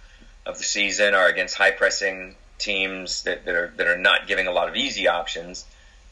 [0.45, 4.47] of the season, are against high pressing teams that, that are that are not giving
[4.47, 5.65] a lot of easy options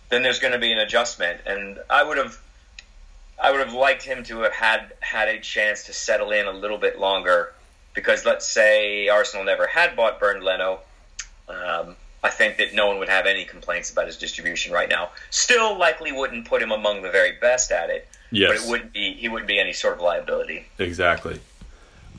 [0.09, 1.41] then there's going to be an adjustment.
[1.47, 2.39] And I would have,
[3.43, 6.53] I would have liked him to have had had a chance to settle in a
[6.53, 7.53] little bit longer,
[7.95, 10.81] because let's say Arsenal never had bought Bernd Leno.
[11.49, 15.11] Um, I think that no one would have any complaints about his distribution right now.
[15.31, 18.09] Still, likely wouldn't put him among the very best at it.
[18.31, 18.51] Yes.
[18.51, 20.67] but it wouldn't be he wouldn't be any sort of liability.
[20.79, 21.41] Exactly.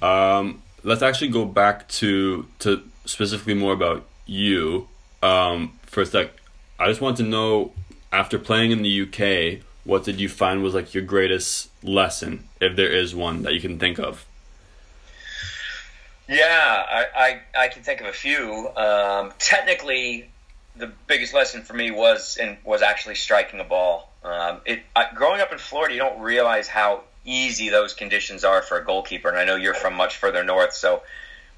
[0.01, 4.87] Um, let's actually go back to to specifically more about you
[5.21, 6.31] um, for a sec.
[6.79, 7.73] I just want to know
[8.11, 12.75] after playing in the UK, what did you find was like your greatest lesson, if
[12.75, 14.25] there is one that you can think of?
[16.27, 18.69] Yeah, I, I, I can think of a few.
[18.77, 20.29] Um, technically,
[20.75, 24.11] the biggest lesson for me was in, was actually striking a ball.
[24.23, 28.61] Um, it I, growing up in Florida, you don't realize how easy those conditions are
[28.61, 29.27] for a goalkeeper.
[29.27, 31.01] And I know you're from much further north, so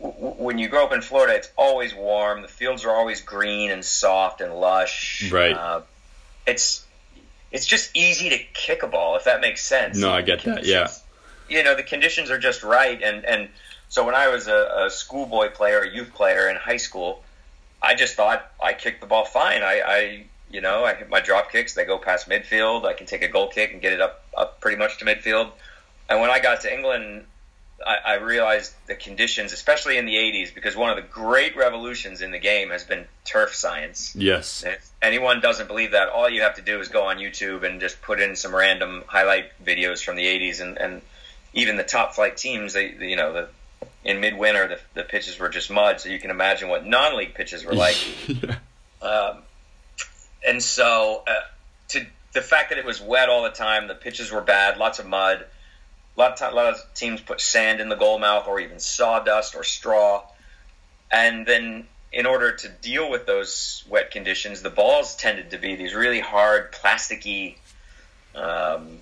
[0.02, 2.42] when you grow up in Florida, it's always warm.
[2.42, 5.32] The fields are always green and soft and lush.
[5.32, 5.56] Right.
[5.56, 5.82] Uh,
[6.48, 6.86] it's
[7.52, 9.98] it's just easy to kick a ball if that makes sense.
[9.98, 10.66] No, I get that.
[10.66, 10.88] Yeah.
[11.50, 13.50] You know, the conditions are just right, and and
[13.90, 17.24] so when I was a, a schoolboy player, a youth player in high school,
[17.82, 19.62] I just thought I kicked the ball fine.
[19.62, 21.74] I, I you know, I hit my drop kicks.
[21.74, 22.86] They go past midfield.
[22.86, 25.52] I can take a goal kick and get it up up pretty much to midfield.
[26.10, 27.26] And when I got to England,
[27.86, 32.22] I, I realized the conditions, especially in the 80s, because one of the great revolutions
[32.22, 34.15] in the game has been turf science.
[34.15, 34.63] Yes.
[34.65, 37.80] If anyone doesn't believe that, all you have to do is go on YouTube and
[37.80, 41.02] just put in some random highlight videos from the 80s, and, and
[41.54, 43.50] even the top flight teams, they, you know, the
[44.04, 47.63] in midwinter the, the pitches were just mud, so you can imagine what non-league pitches
[47.65, 47.98] were like.
[48.28, 48.56] yeah.
[49.02, 49.38] um,
[50.48, 51.34] and so, uh,
[51.89, 55.00] to the fact that it was wet all the time, the pitches were bad, lots
[55.00, 55.46] of mud
[56.22, 58.80] lot of, time, a lot of teams put sand in the goal mouth or even
[58.80, 60.24] sawdust or straw.
[61.12, 65.76] And then, in order to deal with those wet conditions, the balls tended to be
[65.76, 67.56] these really hard, plasticky
[68.36, 69.00] um,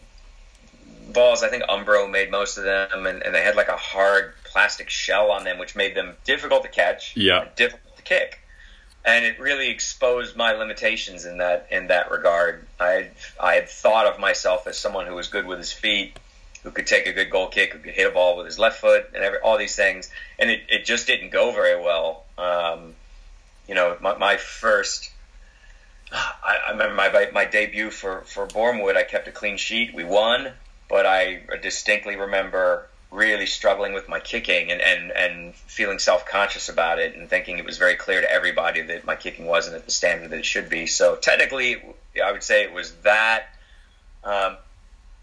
[1.13, 1.43] balls.
[1.43, 4.89] I think Umbro made most of them, and, and, they had like a hard plastic
[4.89, 8.39] shell on them, which made them difficult to catch, yeah, difficult to kick.
[9.05, 12.67] And it really exposed my limitations in that in that regard.
[12.79, 16.19] I I had thought of myself as someone who was good with his feet,
[16.63, 18.79] who could take a good goal kick, who could hit a ball with his left
[18.79, 20.11] foot, and every, all these things.
[20.37, 22.25] And it, it just didn't go very well.
[22.37, 22.95] Um,
[23.67, 25.11] you know, my, my first,
[26.11, 28.97] I, I, remember my my debut for for Boreham Wood.
[28.97, 29.93] I kept a clean sheet.
[29.93, 30.51] We won,
[30.89, 36.69] but I distinctly remember really struggling with my kicking and, and, and feeling self conscious
[36.69, 39.85] about it and thinking it was very clear to everybody that my kicking wasn't at
[39.85, 40.85] the standard that it should be.
[40.85, 41.81] So technically,
[42.23, 43.47] I would say it was that.
[44.23, 44.57] Um,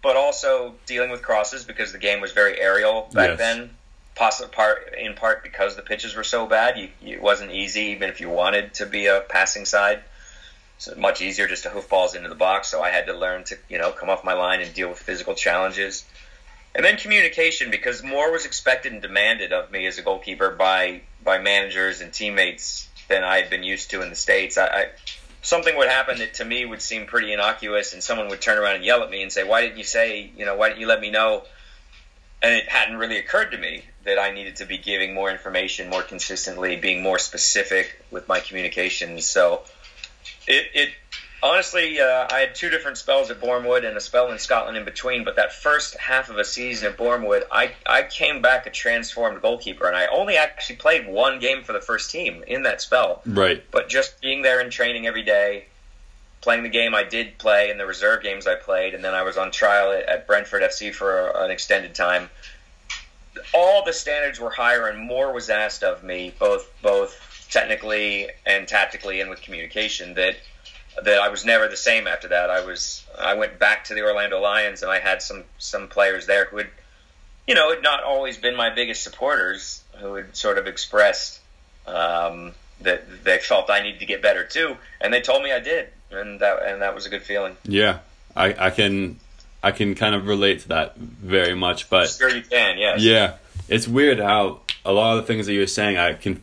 [0.07, 3.39] but also dealing with crosses because the game was very aerial back yes.
[3.39, 3.71] then.
[4.15, 8.09] Possibly part in part because the pitches were so bad, you, it wasn't easy even
[8.09, 9.99] if you wanted to be a passing side.
[10.77, 12.69] It's much easier just to hoof balls into the box.
[12.69, 15.01] So I had to learn to you know come off my line and deal with
[15.01, 16.05] physical challenges.
[16.73, 21.01] And then communication, because more was expected and demanded of me as a goalkeeper by
[21.25, 24.57] by managers and teammates than I had been used to in the states.
[24.57, 24.89] I, I
[25.47, 28.77] something would happen that to me would seem pretty innocuous, and someone would turn around
[28.77, 30.31] and yell at me and say, "Why didn't you say?
[30.37, 31.45] You know, why didn't you let me know?"
[32.43, 35.89] And it hadn't really occurred to me that I needed to be giving more information
[35.89, 39.25] more consistently, being more specific with my communications.
[39.25, 39.63] So
[40.47, 40.91] it, it
[41.43, 44.77] honestly, uh, I had two different spells at Boreham Wood and a spell in Scotland
[44.77, 45.25] in between.
[45.25, 48.71] But that first half of a season at Boreham Wood, I I came back a
[48.71, 52.81] transformed goalkeeper, and I only actually played one game for the first team in that
[52.81, 53.23] spell.
[53.27, 53.63] Right.
[53.71, 55.67] But just being there and training every day,
[56.41, 59.23] playing the game I did play and the reserve games I played, and then I
[59.23, 62.31] was on trial at, at Brentford FC for a, an extended time.
[63.53, 68.67] All the standards were higher, and more was asked of me, both both technically and
[68.67, 70.37] tactically, and with communication that
[71.03, 72.51] that I was never the same after that.
[72.51, 76.27] I was I went back to the Orlando Lions and I had some some players
[76.27, 76.69] there who had
[77.47, 81.41] you know had not always been my biggest supporters who had sort of expressed
[81.87, 85.61] um, that they felt I needed to get better too, and they told me I
[85.61, 87.57] did, and that and that was a good feeling.
[87.65, 87.99] Yeah,
[88.35, 89.19] I, I can
[89.63, 93.01] I can kind of relate to that very much, but sure you can, yes.
[93.03, 93.35] Yeah,
[93.69, 96.43] it's weird how a lot of the things that you're saying I can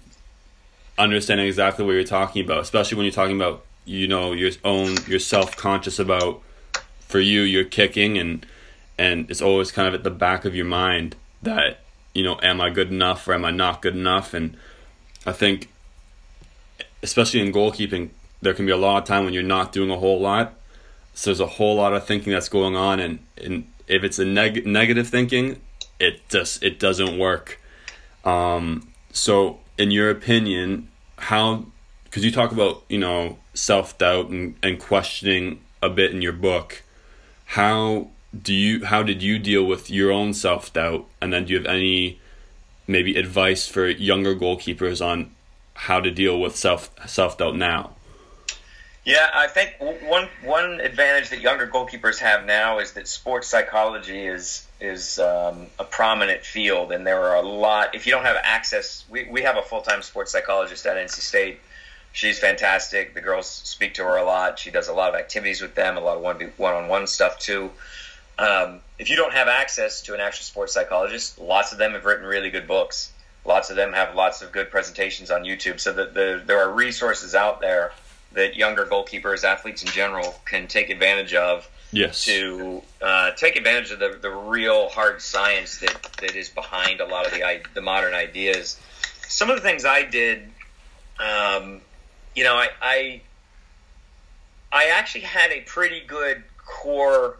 [0.97, 4.95] understand exactly what you're talking about, especially when you're talking about you know your own
[5.07, 6.41] you're self conscious about
[6.99, 8.45] for you you're kicking and
[8.97, 11.79] and it's always kind of at the back of your mind that
[12.13, 14.33] you know am I good enough or am I not good enough?
[14.33, 14.57] And
[15.25, 15.69] I think
[17.01, 18.09] especially in goalkeeping
[18.41, 20.53] there can be a lot of time when you're not doing a whole lot.
[21.13, 24.25] So there's a whole lot of thinking that's going on and, and if it's a
[24.25, 25.61] neg- negative thinking
[25.99, 27.59] it just it doesn't work.
[28.25, 31.65] Um, so in your opinion how
[32.05, 36.33] because you talk about you know self doubt and, and questioning a bit in your
[36.33, 36.83] book.
[37.45, 38.07] How
[38.39, 41.59] do you how did you deal with your own self doubt, and then do you
[41.59, 42.19] have any
[42.87, 45.31] maybe advice for younger goalkeepers on
[45.75, 47.91] how to deal with self self doubt now?
[49.05, 54.25] Yeah, I think one one advantage that younger goalkeepers have now is that sports psychology
[54.25, 57.95] is is um, a prominent field, and there are a lot.
[57.95, 61.19] If you don't have access, we, we have a full time sports psychologist at NC
[61.19, 61.59] State
[62.13, 63.13] she's fantastic.
[63.13, 64.57] The girls speak to her a lot.
[64.57, 67.37] She does a lot of activities with them, a lot of one on one stuff
[67.39, 67.71] too.
[68.39, 72.05] Um, if you don't have access to an actual sports psychologist, lots of them have
[72.05, 73.11] written really good books.
[73.45, 75.79] Lots of them have lots of good presentations on YouTube.
[75.79, 77.91] So that the, there are resources out there
[78.31, 81.69] that younger goalkeepers, athletes in general, can take advantage of.
[81.91, 82.25] Yes.
[82.25, 87.05] To uh, take advantage of the, the real hard science that, that is behind a
[87.05, 88.79] lot of the the modern ideas.
[89.27, 90.49] Some of the things I did
[91.19, 91.81] um,
[92.35, 93.21] you know, I, I
[94.71, 97.37] I actually had a pretty good core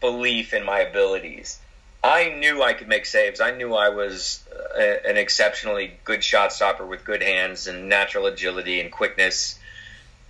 [0.00, 1.58] belief in my abilities.
[2.02, 3.40] I knew I could make saves.
[3.40, 7.88] I knew I was uh, a, an exceptionally good shot stopper with good hands and
[7.88, 9.58] natural agility and quickness.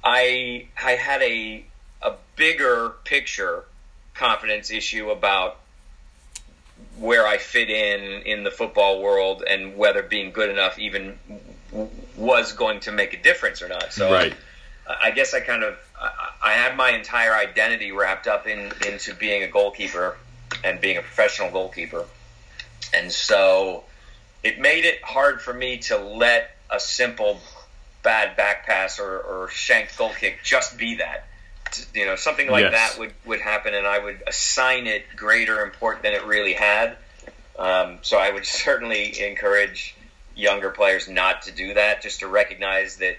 [0.04, 1.64] I I had a
[2.02, 3.64] a bigger picture
[4.14, 5.58] confidence issue about
[6.98, 11.18] where I fit in in the football world and whether being good enough even
[12.16, 13.92] was going to make a difference or not.
[13.92, 14.34] So right.
[14.86, 15.76] I, I guess I kind of
[16.42, 20.16] I, had my entire identity wrapped up in into being a goalkeeper
[20.64, 22.04] and being a professional goalkeeper,
[22.94, 23.84] and so
[24.42, 27.40] it made it hard for me to let a simple
[28.02, 31.26] bad back pass or, or shanked goal kick just be that.
[31.92, 32.72] You know, something like yes.
[32.72, 36.96] that would, would happen, and I would assign it greater import than it really had.
[37.58, 39.95] Um, so I would certainly encourage
[40.36, 43.16] younger players not to do that, just to recognize that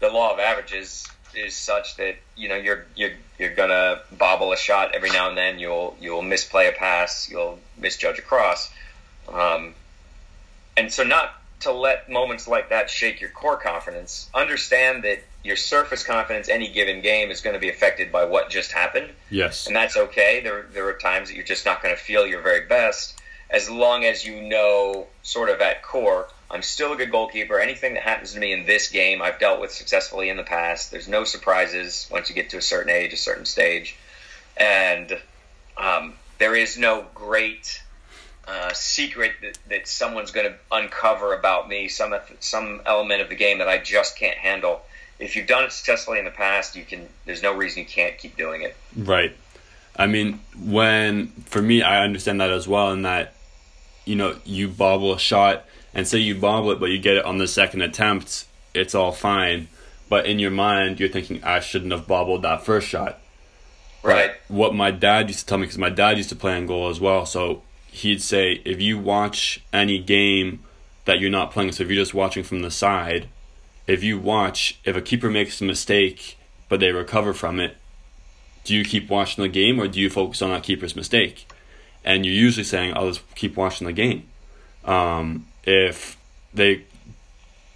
[0.00, 4.56] the law of averages is such that you know you're you're you're gonna bobble a
[4.56, 5.58] shot every now and then.
[5.58, 7.28] You'll you'll misplay a pass.
[7.30, 8.72] You'll misjudge a cross,
[9.28, 9.74] um,
[10.76, 14.28] and so not to let moments like that shake your core confidence.
[14.34, 18.50] Understand that your surface confidence any given game is going to be affected by what
[18.50, 19.10] just happened.
[19.30, 20.40] Yes, and that's okay.
[20.42, 23.68] There there are times that you're just not going to feel your very best, as
[23.68, 27.58] long as you know sort of at core I'm still a good goalkeeper.
[27.58, 30.90] Anything that happens to me in this game, I've dealt with successfully in the past.
[30.90, 33.96] There's no surprises once you get to a certain age, a certain stage,
[34.56, 35.18] and
[35.76, 37.82] um, there is no great
[38.46, 43.34] uh, secret that, that someone's going to uncover about me, some some element of the
[43.34, 44.82] game that I just can't handle.
[45.18, 47.08] If you've done it successfully in the past, you can.
[47.24, 48.76] There's no reason you can't keep doing it.
[48.96, 49.36] Right.
[49.96, 53.34] I mean, when for me, I understand that as well, in that
[54.04, 55.64] you know you bobble a shot
[55.96, 59.12] and say you bobble it, but you get it on the second attempt, it's all
[59.12, 59.68] fine.
[60.10, 63.18] But in your mind, you're thinking I shouldn't have bobbled that first shot.
[64.02, 64.32] Right.
[64.46, 66.66] But what my dad used to tell me, because my dad used to play on
[66.66, 70.62] goal as well, so he'd say if you watch any game
[71.06, 73.30] that you're not playing, so if you're just watching from the side,
[73.86, 76.36] if you watch, if a keeper makes a mistake
[76.68, 77.74] but they recover from it,
[78.64, 81.50] do you keep watching the game or do you focus on that keeper's mistake?
[82.04, 84.28] And you're usually saying, I'll just keep watching the game.
[84.84, 86.16] Um, if
[86.54, 86.84] they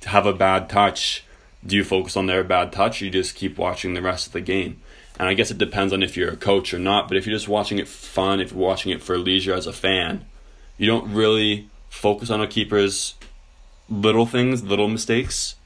[0.05, 1.25] have a bad touch,
[1.67, 4.33] do you focus on their bad touch or you just keep watching the rest of
[4.33, 4.81] the game?
[5.19, 7.37] And I guess it depends on if you're a coach or not, but if you're
[7.37, 10.25] just watching it fun, if you're watching it for leisure as a fan,
[10.79, 13.15] you don't really focus on a keeper's
[13.91, 15.57] little things, little mistakes.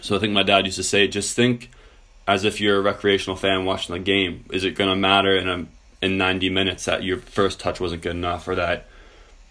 [0.00, 1.70] So I think my dad used to say, just think
[2.26, 4.44] as if you're a recreational fan watching the game.
[4.50, 5.66] Is it going to matter in a
[6.02, 8.86] in 90 minutes that your first touch wasn't good enough or that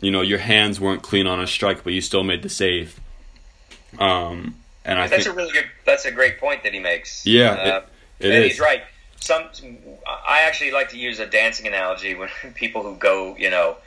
[0.04, 3.00] you know your hands weren't clean on a strike but you still made the save?
[3.98, 5.66] Um, and I that's think, a really good.
[5.86, 7.26] That's a great point that he makes.
[7.26, 7.82] Yeah, uh,
[8.20, 8.52] it, it and is.
[8.52, 8.84] he's right.
[9.20, 9.46] Some
[10.06, 13.78] I actually like to use a dancing analogy when people who go, you know,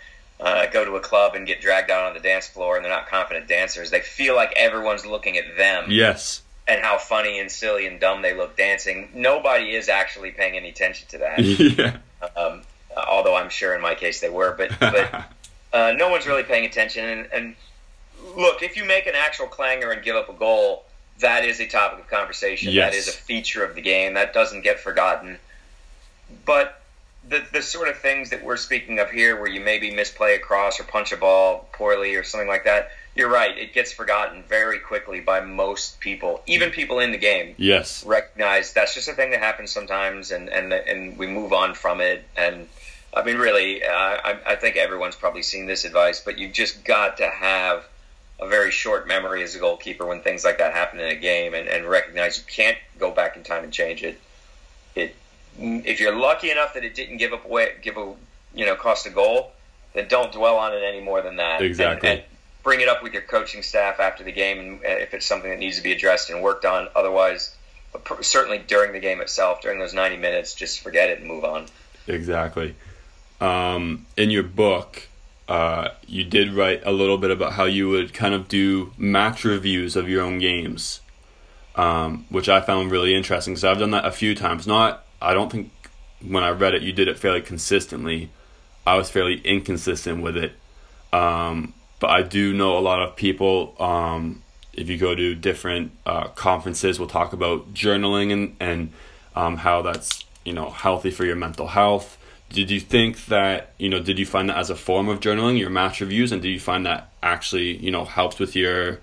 [0.40, 2.92] uh, go to a club and get dragged out on the dance floor and they're
[2.92, 3.90] not confident dancers.
[3.90, 5.86] They feel like everyone's looking at them.
[5.88, 6.42] Yes.
[6.68, 9.10] And how funny and silly and dumb they look dancing.
[9.14, 11.38] Nobody is actually paying any attention to that.
[11.40, 11.98] yeah.
[12.36, 12.62] Um,
[12.96, 15.26] although I'm sure in my case they were, but but
[15.72, 17.04] uh, no one's really paying attention.
[17.04, 17.56] And, and
[18.36, 20.84] look, if you make an actual clanger and give up a goal,
[21.20, 22.72] that is a topic of conversation.
[22.72, 22.92] Yes.
[22.92, 24.14] That is a feature of the game.
[24.14, 25.38] That doesn't get forgotten.
[26.44, 26.80] But
[27.28, 30.38] the the sort of things that we're speaking of here, where you maybe misplay a
[30.38, 33.56] cross or punch a ball poorly or something like that, you're right.
[33.56, 37.54] It gets forgotten very quickly by most people, even people in the game.
[37.58, 38.04] Yes.
[38.04, 42.00] Recognize that's just a thing that happens sometimes, and and and we move on from
[42.00, 42.24] it.
[42.36, 42.68] And
[43.16, 46.84] I mean, really, uh, I, I think everyone's probably seen this advice, but you've just
[46.84, 47.86] got to have
[48.38, 51.54] a very short memory as a goalkeeper when things like that happen in a game,
[51.54, 54.20] and, and recognize you can't go back in time and change it.
[54.94, 55.16] It
[55.58, 58.12] if you're lucky enough that it didn't give up away, give a
[58.54, 59.52] you know cost a goal,
[59.94, 61.62] then don't dwell on it any more than that.
[61.62, 62.10] Exactly.
[62.10, 62.28] And, and
[62.62, 65.50] bring it up with your coaching staff after the game, and uh, if it's something
[65.50, 66.88] that needs to be addressed and worked on.
[66.94, 67.56] Otherwise,
[68.20, 71.66] certainly during the game itself, during those 90 minutes, just forget it and move on.
[72.06, 72.74] Exactly.
[73.40, 75.08] Um, in your book,
[75.48, 79.44] uh, you did write a little bit about how you would kind of do match
[79.44, 81.00] reviews of your own games,
[81.74, 84.66] um, which I found really interesting because I've done that a few times.
[84.66, 85.70] Not, I don't think
[86.26, 88.30] when I read it, you did it fairly consistently.
[88.86, 90.52] I was fairly inconsistent with it.
[91.12, 93.74] Um, but I do know a lot of people.
[93.80, 98.92] Um, if you go to different uh, conferences, we'll talk about journaling and and
[99.34, 102.18] um, how that's you know healthy for your mental health.
[102.50, 104.00] Did you think that you know?
[104.00, 106.60] Did you find that as a form of journaling, your match reviews, and did you
[106.60, 109.00] find that actually you know helps with your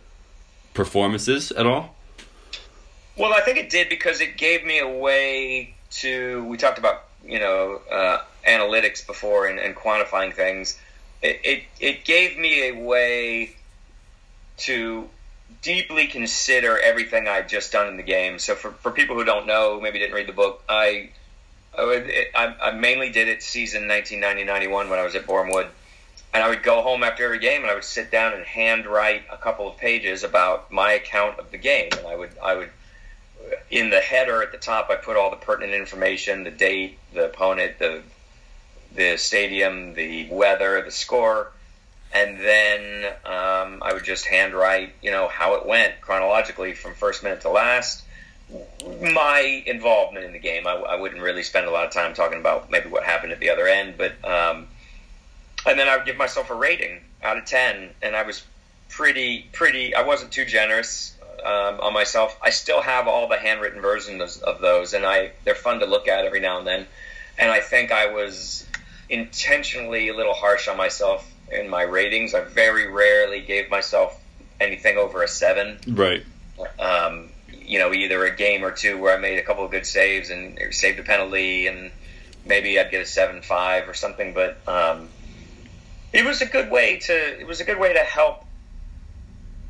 [0.74, 1.96] performances at all?
[3.18, 6.44] Well, I think it did because it gave me a way to.
[6.46, 10.78] We talked about you know uh, analytics before and, and quantifying things
[11.24, 13.56] it, it, it gave me a way
[14.58, 15.10] to
[15.62, 18.38] deeply consider everything I'd just done in the game.
[18.38, 21.12] So for, for people who don't know, maybe didn't read the book, I
[21.78, 25.68] I, would, it, I, I mainly did it season 1990-91 when I was at Bournemouth.
[26.34, 29.24] And I would go home after every game and I would sit down and handwrite
[29.32, 31.90] a couple of pages about my account of the game.
[31.96, 32.70] And I would I would
[33.70, 37.26] in the header at the top I put all the pertinent information, the date, the
[37.26, 38.02] opponent, the
[38.96, 41.52] the stadium, the weather, the score,
[42.14, 47.24] and then um, I would just handwrite, you know, how it went chronologically from first
[47.24, 48.03] minute to last.
[49.02, 52.40] My involvement in the game, I, I wouldn't really spend a lot of time talking
[52.40, 54.68] about maybe what happened at the other end, but um,
[55.66, 58.44] and then I would give myself a rating out of ten, and I was
[58.90, 59.96] pretty, pretty.
[59.96, 62.38] I wasn't too generous um, on myself.
[62.42, 66.08] I still have all the handwritten versions of those, and I they're fun to look
[66.08, 66.88] at every now and then.
[67.38, 68.66] And I think I was
[69.10, 72.34] intentionally a little harsh on myself in my ratings.
[72.34, 74.20] I very rarely gave myself
[74.60, 75.80] anything over a seven.
[75.88, 76.24] Right.
[76.80, 77.30] Um,
[77.74, 80.30] you know, either a game or two where I made a couple of good saves
[80.30, 81.90] and saved a penalty, and
[82.46, 84.36] maybe I'd get a seven five or something.
[84.36, 85.10] But um,
[86.14, 88.46] it was a good way to it was a good way to help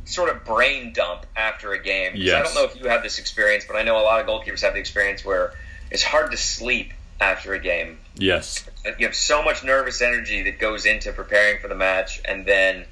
[0.03, 2.11] sort of brain dump after a game.
[2.15, 2.41] Yes.
[2.41, 4.59] I don't know if you have this experience, but I know a lot of goalkeepers
[4.63, 5.53] have the experience where
[5.89, 6.91] it's hard to sleep
[7.21, 7.99] after a game.
[8.15, 8.67] Yes.
[8.99, 12.83] You have so much nervous energy that goes into preparing for the match, and then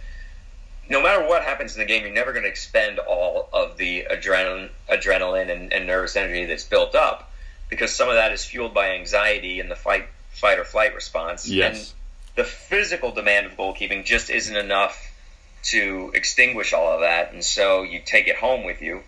[0.91, 4.05] no matter what happens in the game, you're never going to expend all of the
[4.11, 7.31] adrenaline, adrenaline and, and nervous energy that's built up
[7.69, 11.47] because some of that is fueled by anxiety and the fight, fight or flight response.
[11.47, 11.77] Yes.
[11.77, 11.93] And
[12.35, 15.13] the physical demand of goalkeeping just isn't enough
[15.63, 19.01] to extinguish all of that, and so you take it home with you,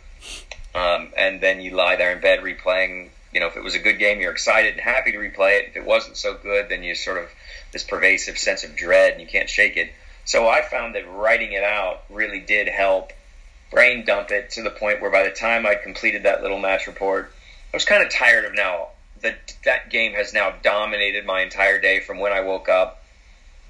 [0.75, 3.09] um, and then you lie there in bed replaying.
[3.33, 5.69] You know, if it was a good game, you're excited and happy to replay it.
[5.69, 7.29] If it wasn't so good, then you sort of
[7.71, 9.91] this pervasive sense of dread, and you can't shake it.
[10.25, 13.11] So I found that writing it out really did help
[13.71, 16.87] brain dump it to the point where by the time I'd completed that little match
[16.87, 17.31] report,
[17.73, 18.89] I was kind of tired of now
[19.21, 23.03] that that game has now dominated my entire day from when I woke up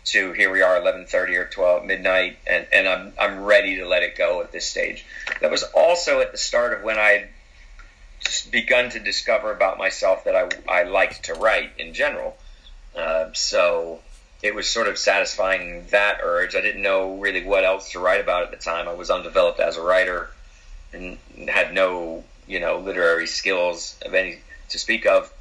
[0.05, 4.03] to here we are 11:30 or 12 midnight and and I'm I'm ready to let
[4.03, 5.05] it go at this stage.
[5.39, 7.29] That was also at the start of when I
[8.51, 12.37] begun to discover about myself that I I liked to write in general.
[12.95, 14.01] Uh, so
[14.43, 16.55] it was sort of satisfying that urge.
[16.55, 18.87] I didn't know really what else to write about at the time.
[18.87, 20.29] I was undeveloped as a writer
[20.91, 21.17] and
[21.47, 24.39] had no, you know, literary skills of any
[24.69, 25.33] to speak of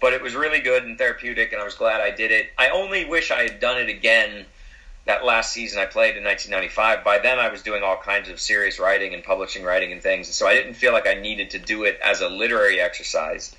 [0.00, 2.48] but it was really good and therapeutic, and I was glad I did it.
[2.58, 4.44] I only wish I had done it again
[5.06, 7.04] that last season I played in 1995.
[7.04, 10.28] By then, I was doing all kinds of serious writing and publishing writing and things,
[10.34, 13.54] so I didn't feel like I needed to do it as a literary exercise.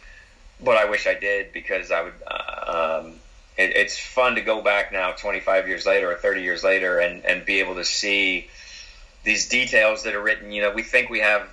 [0.63, 2.13] But I wish I did because I would.
[2.25, 3.13] Uh, um,
[3.57, 7.25] it, it's fun to go back now, 25 years later or 30 years later, and
[7.25, 8.47] and be able to see
[9.23, 10.51] these details that are written.
[10.51, 11.47] You know, we think we have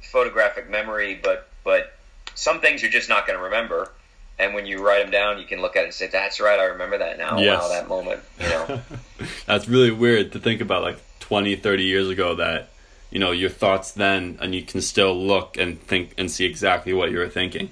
[0.00, 1.92] photographic memory, but but
[2.34, 3.90] some things you're just not going to remember
[4.40, 6.58] and when you write them down, you can look at it and say, "That's right,
[6.58, 7.60] I remember that now." Yes.
[7.60, 8.20] Wow, that moment.
[8.40, 8.80] You know,
[9.46, 12.34] that's really weird to think about, like 20, 30 years ago.
[12.36, 12.70] That
[13.10, 16.94] you know your thoughts then, and you can still look and think and see exactly
[16.94, 17.70] what you were thinking.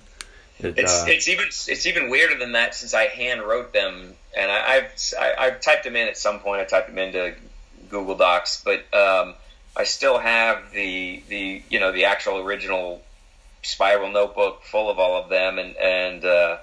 [0.60, 4.14] It, it's uh, it's even it's even weirder than that since I hand wrote them,
[4.36, 6.60] and I, I've I, I've typed them in at some point.
[6.60, 7.34] I typed them into
[7.88, 9.34] Google Docs, but um,
[9.76, 13.02] I still have the the you know the actual original
[13.62, 16.56] spiral notebook full of all of them, and and uh,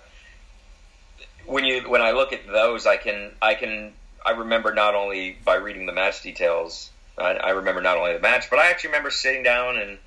[1.46, 3.94] when you when I look at those, I can I can
[4.26, 8.20] I remember not only by reading the match details, I, I remember not only the
[8.20, 9.98] match, but I actually remember sitting down and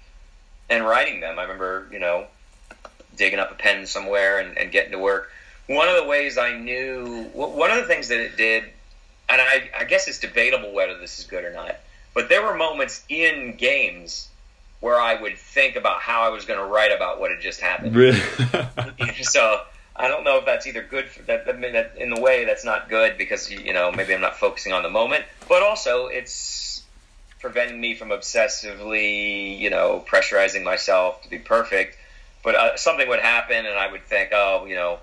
[0.69, 1.39] and writing them.
[1.39, 2.27] I remember you know
[3.19, 5.31] digging up a pen somewhere and, and getting to work.
[5.67, 8.65] One of the ways I knew, one of the things that it did,
[9.29, 11.77] and I, I guess it's debatable whether this is good or not,
[12.15, 14.29] but there were moments in games
[14.81, 17.61] where I would think about how I was going to write about what had just
[17.61, 17.95] happened.
[17.95, 18.19] Really?
[19.23, 19.61] so
[19.99, 22.89] I don't know if that's either good for that, that in the way that's not
[22.89, 26.83] good because you know maybe I'm not focusing on the moment, but also it's
[27.41, 31.99] preventing me from obsessively you know pressurizing myself to be perfect.
[32.43, 34.99] But uh, something would happen, and I would think, oh, you know,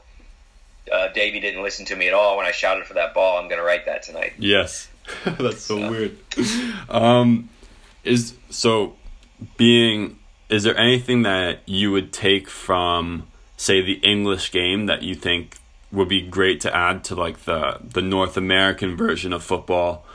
[0.91, 3.37] uh, Davey didn't listen to me at all when I shouted for that ball.
[3.37, 4.33] I'm going to write that tonight.
[4.37, 4.89] Yes,
[5.25, 6.17] that's so, so, weird.
[6.89, 7.49] Um,
[8.03, 8.95] is so
[9.57, 10.17] being
[10.49, 13.27] is there anything that you would take from
[13.57, 15.57] say the English game that you think
[15.91, 20.05] would be great to add to like the the North American version of football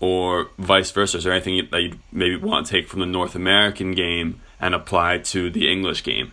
[0.00, 1.18] or vice versa?
[1.18, 4.74] Is there anything that you maybe want to take from the North American game and
[4.74, 6.32] apply to the English game?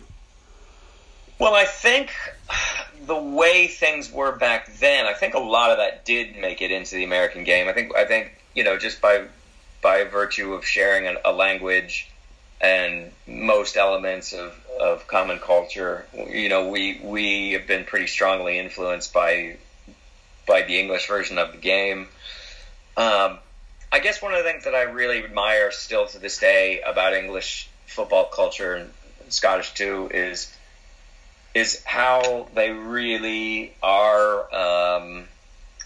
[1.42, 2.12] Well, I think
[3.04, 6.70] the way things were back then, I think a lot of that did make it
[6.70, 7.66] into the American game.
[7.66, 9.24] I think I think you know just by
[9.82, 12.08] by virtue of sharing a, language
[12.60, 16.06] and most elements of, of common culture.
[16.14, 19.56] You know, we we have been pretty strongly influenced by
[20.46, 22.06] by the English version of the game.
[22.96, 23.38] Um,
[23.90, 27.14] I guess one of the things that I really admire still to this day about
[27.14, 28.92] English football culture and
[29.28, 30.56] Scottish too is
[31.54, 35.24] is how they really are um,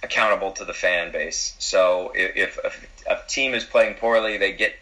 [0.02, 1.54] accountable to the fan base.
[1.58, 4.74] So if, if a team is playing poorly, they get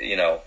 [0.00, 0.40] you know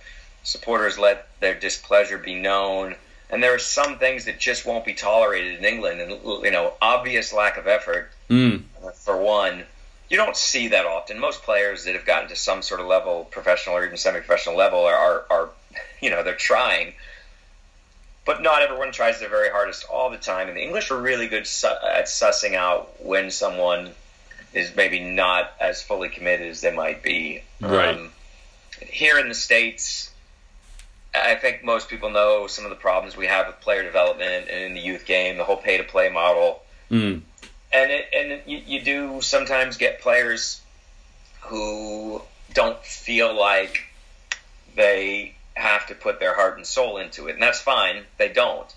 [0.44, 2.96] supporters let their displeasure be known.
[3.30, 6.12] And there are some things that just won't be tolerated in England, and
[6.44, 8.62] you know, obvious lack of effort mm.
[8.96, 9.64] for one.
[10.10, 11.18] You don't see that often.
[11.20, 14.82] Most players that have gotten to some sort of level, professional or even semi-professional level,
[14.82, 15.50] are, are, are
[16.00, 16.94] you know, they're trying
[18.26, 20.48] but not everyone tries their very hardest all the time.
[20.48, 23.92] And the English are really good su- at sussing out when someone
[24.54, 27.44] is maybe not as fully committed as they might be.
[27.60, 27.96] Right.
[27.96, 28.12] Um,
[28.80, 30.12] here in the states,
[31.14, 34.64] I think most people know some of the problems we have with player development and
[34.64, 36.64] in the youth game, the whole pay to play model.
[36.90, 37.22] Mm.
[37.72, 40.62] And it, and you, you do sometimes get players
[41.42, 42.22] who
[42.54, 43.82] don't feel like
[44.76, 48.04] they have to put their heart and soul into it, and that's fine.
[48.18, 48.74] They don't.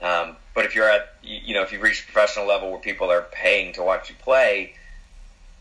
[0.00, 3.22] Um, but if you're at you know if you've reached professional level where people are
[3.32, 4.74] paying to watch you play,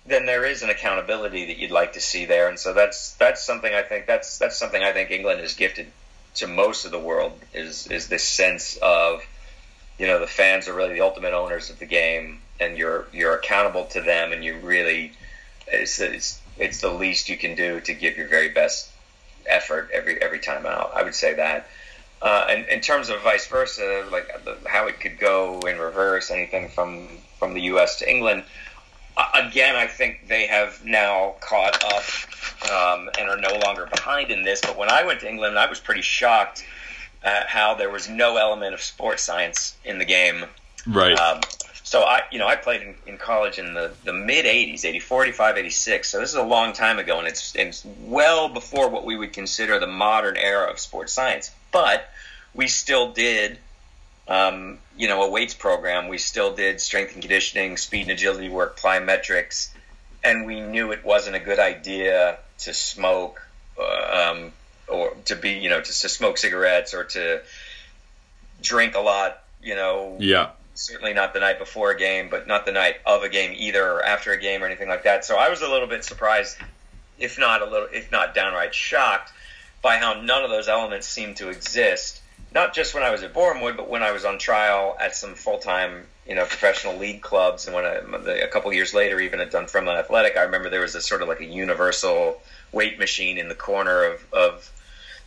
[0.05, 3.43] then there is an accountability that you'd like to see there, and so that's that's
[3.43, 5.87] something I think that's that's something I think England is gifted
[6.35, 9.21] to most of the world is is this sense of
[9.97, 13.35] you know the fans are really the ultimate owners of the game, and you're you're
[13.35, 15.13] accountable to them, and you really
[15.67, 18.89] it's it's it's the least you can do to give your very best
[19.47, 20.91] effort every every time out.
[20.95, 21.67] I would say that.
[22.21, 24.29] Uh, and in terms of vice versa, like
[24.65, 27.99] how it could go in reverse, anything from from the U.S.
[27.99, 28.43] to England.
[29.33, 32.03] Again, I think they have now caught up
[32.69, 34.59] um, and are no longer behind in this.
[34.59, 36.65] But when I went to England, I was pretty shocked
[37.23, 40.45] at how there was no element of sports science in the game.
[40.85, 41.17] Right.
[41.17, 41.41] Um,
[41.85, 45.25] so I, you know, I played in, in college in the, the mid '80s, '84,
[45.25, 46.09] '85, '86.
[46.09, 49.33] So this is a long time ago, and it's it's well before what we would
[49.33, 51.51] consider the modern era of sports science.
[51.71, 52.09] But
[52.55, 53.59] we still did,
[54.27, 56.07] um, you know, a weights program.
[56.07, 59.69] We still did strength and conditioning, speed and agility work, plyometrics,
[60.23, 63.47] and we knew it wasn't a good idea to smoke,
[63.79, 64.51] uh, um,
[64.87, 67.43] or to be, you know, to, to smoke cigarettes or to
[68.59, 69.43] drink a lot.
[69.61, 73.23] You know, yeah certainly not the night before a game, but not the night of
[73.23, 75.25] a game either, or after a game or anything like that.
[75.25, 76.57] So I was a little bit surprised,
[77.17, 79.31] if not a little, if not downright shocked,
[79.81, 82.21] by how none of those elements seemed to exist.
[82.53, 85.35] Not just when I was at Bournemouth, but when I was on trial at some
[85.35, 88.01] full time, you know, professional league clubs, and when I,
[88.43, 91.27] a couple years later, even at Dunfermline Athletic, I remember there was a sort of
[91.27, 94.71] like a universal weight machine in the corner of, of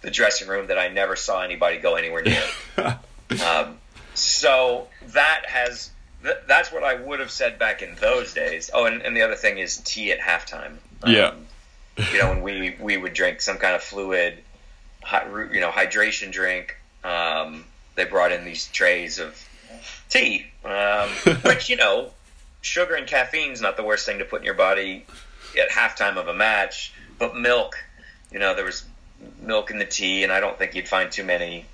[0.03, 2.43] the dressing room that I never saw anybody go anywhere near.
[3.47, 3.79] um,
[4.19, 5.91] so that has
[6.23, 8.71] th- that's what I would have said back in those days.
[8.73, 10.77] Oh, and, and the other thing is tea at halftime.
[11.03, 11.35] Um, yeah.
[12.13, 14.39] you know, when we we would drink some kind of fluid,
[15.53, 16.77] you know, hydration drink.
[17.05, 17.65] Um,
[17.95, 19.37] they brought in these trays of
[20.09, 21.09] tea, um,
[21.43, 22.11] which you know,
[22.61, 25.07] sugar and caffeine is not the worst thing to put in your body
[25.61, 26.93] at halftime of a match.
[27.19, 27.77] But milk,
[28.31, 28.85] you know, there was
[29.41, 31.65] milk in the tea, and I don't think you'd find too many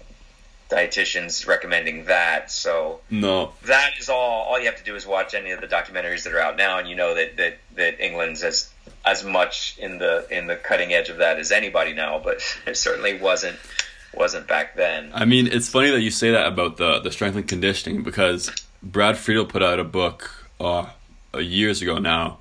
[0.70, 2.50] dietitians recommending that.
[2.50, 4.44] So no, that is all.
[4.44, 6.78] All you have to do is watch any of the documentaries that are out now,
[6.78, 8.70] and you know that that, that England's as
[9.04, 12.76] as much in the in the cutting edge of that as anybody now, but it
[12.76, 13.56] certainly wasn't
[14.14, 15.10] wasn't back then.
[15.12, 18.50] I mean, it's funny that you say that about the the strength and conditioning because
[18.82, 20.86] Brad Friedel put out a book uh,
[21.38, 22.38] years ago now.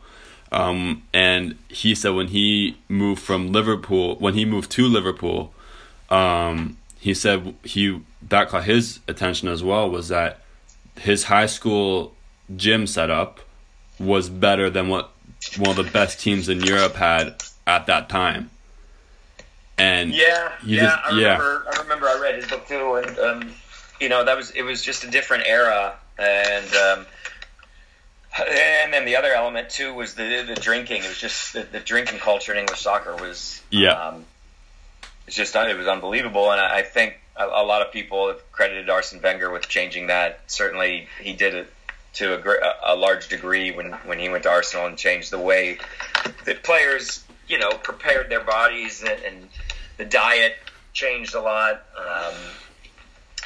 [0.51, 5.51] Um, and he said when he moved from Liverpool, when he moved to Liverpool,
[6.09, 10.41] um, he said he that caught his attention as well was that
[10.99, 12.13] his high school
[12.55, 13.39] gym setup
[13.99, 15.11] was better than what
[15.57, 18.49] one of the best teams in Europe had at that time.
[19.77, 21.63] And yeah, yeah, just, I remember.
[21.65, 21.71] Yeah.
[21.71, 22.07] I remember.
[22.07, 23.51] I read his book too, and um,
[23.99, 27.05] you know that was it was just a different era, and um,
[28.39, 31.03] and then the other element too was the the drinking.
[31.03, 33.93] It was just the, the drinking culture in English soccer was yeah.
[33.93, 34.25] Um,
[35.25, 38.89] it's just it was unbelievable, and I think a, a, lot of people have credited
[38.89, 40.41] Arsene Wenger with changing that.
[40.47, 41.73] Certainly, he did it
[42.13, 45.79] to a, a, large degree when when he went to Arsenal and changed the way
[46.45, 49.49] that players, you know, prepared their bodies and, and
[49.97, 50.55] the diet
[50.93, 52.35] changed a lot, um,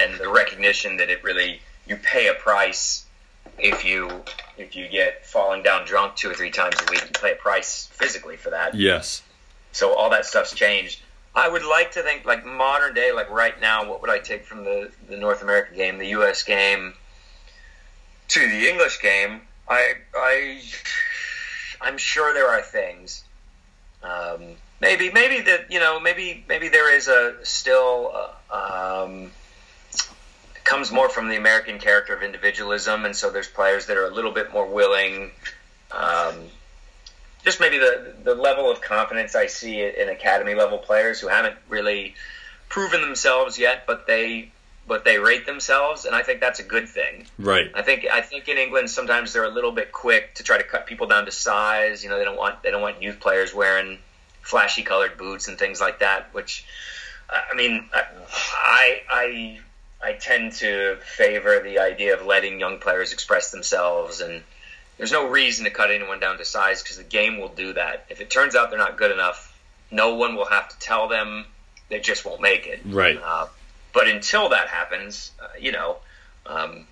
[0.02, 3.06] and the recognition that it really you pay a price
[3.58, 4.24] if you
[4.58, 7.36] if you get falling down drunk two or three times a week, you pay a
[7.36, 8.76] price physically for that.
[8.76, 9.22] Yes.
[9.72, 11.02] So all that stuff's changed.
[11.38, 14.44] I would like to think like modern day, like right now, what would I take
[14.44, 16.42] from the, the North American game, the U.S.
[16.42, 16.96] game,
[18.30, 19.42] to the English game?
[19.70, 20.62] I I
[21.80, 23.24] I'm sure there are things.
[24.02, 28.14] Um, maybe maybe that you know maybe maybe there is a still
[28.52, 29.30] uh, um,
[30.64, 34.12] comes more from the American character of individualism, and so there's players that are a
[34.12, 35.30] little bit more willing.
[35.92, 36.36] Um,
[37.44, 41.56] just maybe the the level of confidence I see in academy level players who haven't
[41.70, 42.16] really
[42.70, 44.52] proven themselves yet, but they
[44.88, 47.26] but they rate themselves, and I think that's a good thing.
[47.38, 47.70] Right.
[47.76, 50.64] I think I think in England sometimes they're a little bit quick to try to
[50.64, 52.04] cut people down to size.
[52.04, 54.00] You know, they don't want they don't want youth players wearing
[54.42, 56.34] flashy colored boots and things like that.
[56.34, 56.66] Which,
[57.30, 59.60] I mean, I I
[60.02, 64.44] I tend to favor the idea of letting young players express themselves and
[64.98, 68.06] there's no reason to cut anyone down to size because the game will do that.
[68.10, 69.58] If it turns out they're not good enough,
[69.92, 71.46] no one will have to tell them.
[71.90, 72.82] They just won't make it.
[72.86, 73.20] Right.
[73.22, 73.48] Uh,
[73.94, 75.98] but until that happens, uh, you know,
[76.46, 76.86] um,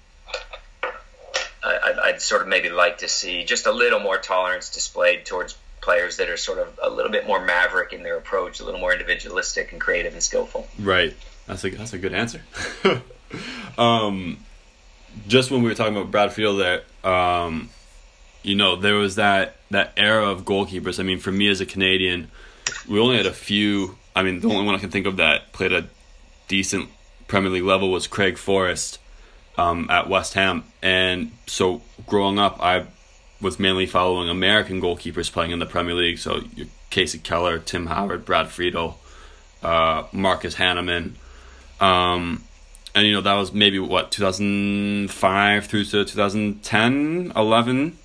[1.64, 5.58] I, would sort of maybe like to see just a little more tolerance displayed towards
[5.82, 8.80] players that are sort of a little bit more maverick in their approach, a little
[8.80, 10.68] more individualistic and creative and skillful.
[10.80, 11.16] Right.
[11.48, 12.42] That's a that's a good answer.
[13.78, 14.38] um,
[15.28, 17.70] just when we were talking about Brad Friedel, there, um,
[18.46, 21.00] you know, there was that that era of goalkeepers.
[21.00, 22.30] I mean, for me as a Canadian,
[22.88, 23.98] we only had a few.
[24.16, 25.88] I mean, the only one I can think of that played a
[26.48, 26.90] decent
[27.28, 29.00] Premier League level was Craig Forrest
[29.58, 32.86] um, at West Ham, and so growing up, I
[33.42, 36.20] was mainly following American goalkeepers playing in the Premier League.
[36.20, 36.42] So
[36.92, 39.00] Kasey Keller, Tim Howard, Brad Friedel,
[39.64, 41.16] uh, Marcus Hahnemann.
[41.82, 42.44] Um,
[42.94, 47.98] and you know that was maybe what 2005 through to 2010 11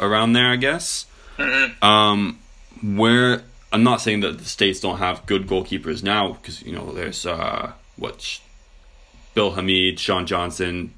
[0.00, 1.84] around there i guess mm-hmm.
[1.84, 2.38] um,
[2.82, 3.42] where
[3.72, 7.26] i'm not saying that the states don't have good goalkeepers now because you know there's
[7.26, 8.40] uh, what
[9.34, 10.92] bill hamid sean johnson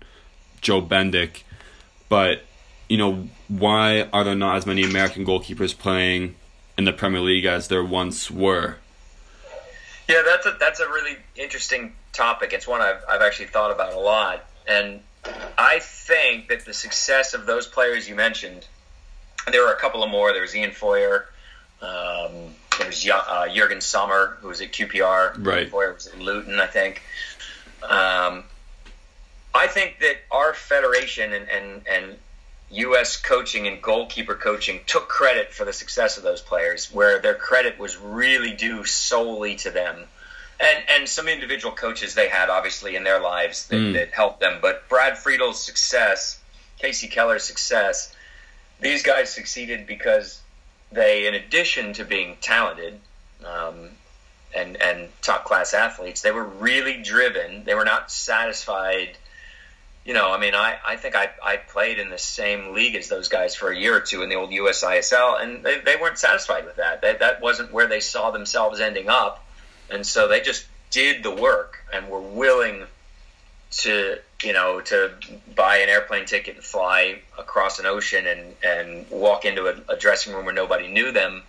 [0.60, 1.42] joe bendik
[2.08, 2.42] but
[2.88, 6.34] you know why are there not as many american goalkeepers playing
[6.76, 8.76] in the premier league as there once were
[10.08, 12.52] yeah that's a that's a really interesting topic.
[12.52, 14.44] It's one I've, I've actually thought about a lot.
[14.66, 15.00] And
[15.58, 18.66] I think that the success of those players you mentioned,
[19.50, 20.32] there were a couple of more.
[20.32, 21.26] There was Ian Feuer.
[21.82, 25.44] Um, there was uh, Jurgen Sommer, who was at QPR.
[25.44, 25.62] Right.
[25.62, 27.02] Ian Feuer was at Luton, I think.
[27.82, 28.44] Um,
[29.54, 32.18] I think that our federation and, and, and
[32.70, 33.16] U.S.
[33.16, 37.78] coaching and goalkeeper coaching took credit for the success of those players, where their credit
[37.78, 40.06] was really due solely to them
[40.60, 43.92] and and some individual coaches they had obviously in their lives that, mm.
[43.94, 44.58] that helped them.
[44.60, 46.38] But Brad Friedel's success,
[46.82, 48.14] Kasey Keller's success,
[48.80, 50.40] these guys succeeded because
[50.92, 52.98] they, in addition to being talented
[53.44, 53.90] um,
[54.54, 57.64] and and top class athletes, they were really driven.
[57.64, 59.16] They were not satisfied.
[60.04, 63.08] You know, I mean, I, I think I, I played in the same league as
[63.08, 66.18] those guys for a year or two in the old USISL, and they, they weren't
[66.18, 67.02] satisfied with that.
[67.02, 69.44] They, that wasn't where they saw themselves ending up
[69.90, 72.84] and so they just did the work and were willing
[73.70, 75.12] to you know to
[75.54, 79.96] buy an airplane ticket and fly across an ocean and and walk into a, a
[79.96, 81.42] dressing room where nobody knew them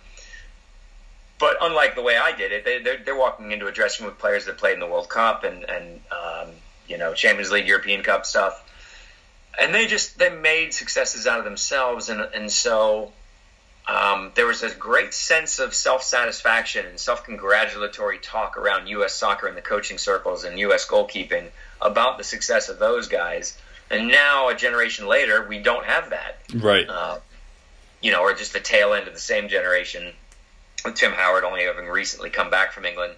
[1.42, 4.14] but unlike the way I did it, they, they're, they're walking into a dressing room
[4.14, 6.50] with players that played in the World Cup and, and um,
[6.86, 8.62] you know Champions League, European Cup stuff,
[9.60, 13.10] and they just they made successes out of themselves, and and so
[13.88, 19.12] um, there was a great sense of self satisfaction and self congratulatory talk around U.S.
[19.12, 20.86] soccer in the coaching circles and U.S.
[20.86, 21.48] goalkeeping
[21.82, 23.56] about the success of those guys.
[23.90, 26.38] And now, a generation later, we don't have that.
[26.54, 26.88] Right.
[26.88, 27.18] Uh,
[28.00, 30.12] you know, or just the tail end of the same generation,
[30.84, 33.14] with Tim Howard only having recently come back from England.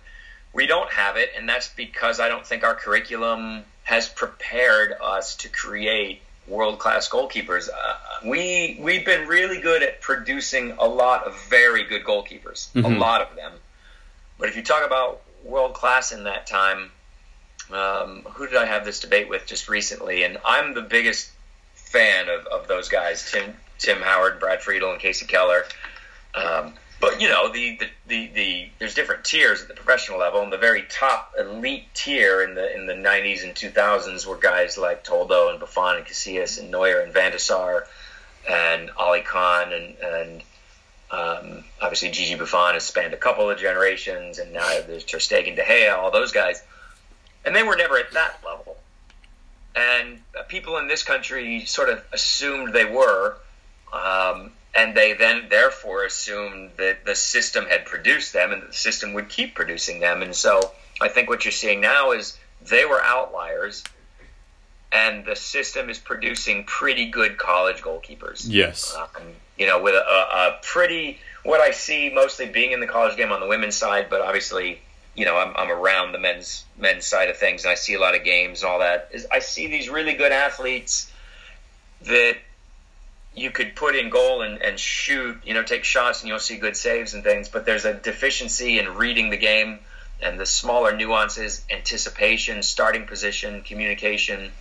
[0.53, 5.37] We don't have it, and that's because I don't think our curriculum has prepared us
[5.37, 7.69] to create world class goalkeepers.
[7.69, 7.95] Uh,
[8.25, 12.85] we we've been really good at producing a lot of very good goalkeepers, mm-hmm.
[12.85, 13.53] a lot of them.
[14.39, 16.91] But if you talk about world class in that time,
[17.73, 20.25] um, who did I have this debate with just recently?
[20.25, 21.31] And I'm the biggest
[21.75, 25.65] fan of, of those guys: Tim Tim Howard, Brad Friedel, and Kasey Keller.
[26.35, 30.43] Um, but you know the, the, the, the, there's different tiers at the professional level
[30.43, 34.79] and the very top elite tier in the in the 90s and 2000s were guys
[34.79, 37.87] like Toldo and Buffon and Casillas and Neuer and Van der Sar
[38.49, 40.43] and Ali Khan and and
[41.11, 45.57] um, obviously Gigi Buffon has spanned a couple of generations and now there's Ter Stegen,
[45.57, 46.62] De Gea, all those guys
[47.45, 48.77] and they were never at that level
[49.75, 53.37] and people in this country sort of assumed they were
[53.93, 58.77] um, and they then therefore assumed that the system had produced them and that the
[58.77, 60.21] system would keep producing them.
[60.21, 63.85] And so I think what you're seeing now is they were outliers,
[64.91, 68.47] and the system is producing pretty good college goalkeepers.
[68.49, 68.95] Yes.
[68.95, 69.23] Um,
[69.59, 73.31] you know, with a, a, pretty, what I see mostly being in the college game
[73.31, 74.81] on the women's side, but obviously,
[75.17, 78.01] you know, I'm, I'm around the men's men's side of things, and I see a
[78.01, 79.11] lot of games and all that.
[79.12, 81.12] Is I see these really good athletes
[82.03, 82.37] that
[83.35, 86.57] you could put in goal and, and shoot, you know, take shots and you'll see
[86.57, 89.81] good saves and things, but there's a deficiency in reading the game
[90.23, 94.53] and the smaller nuances, anticipation, starting position, communication.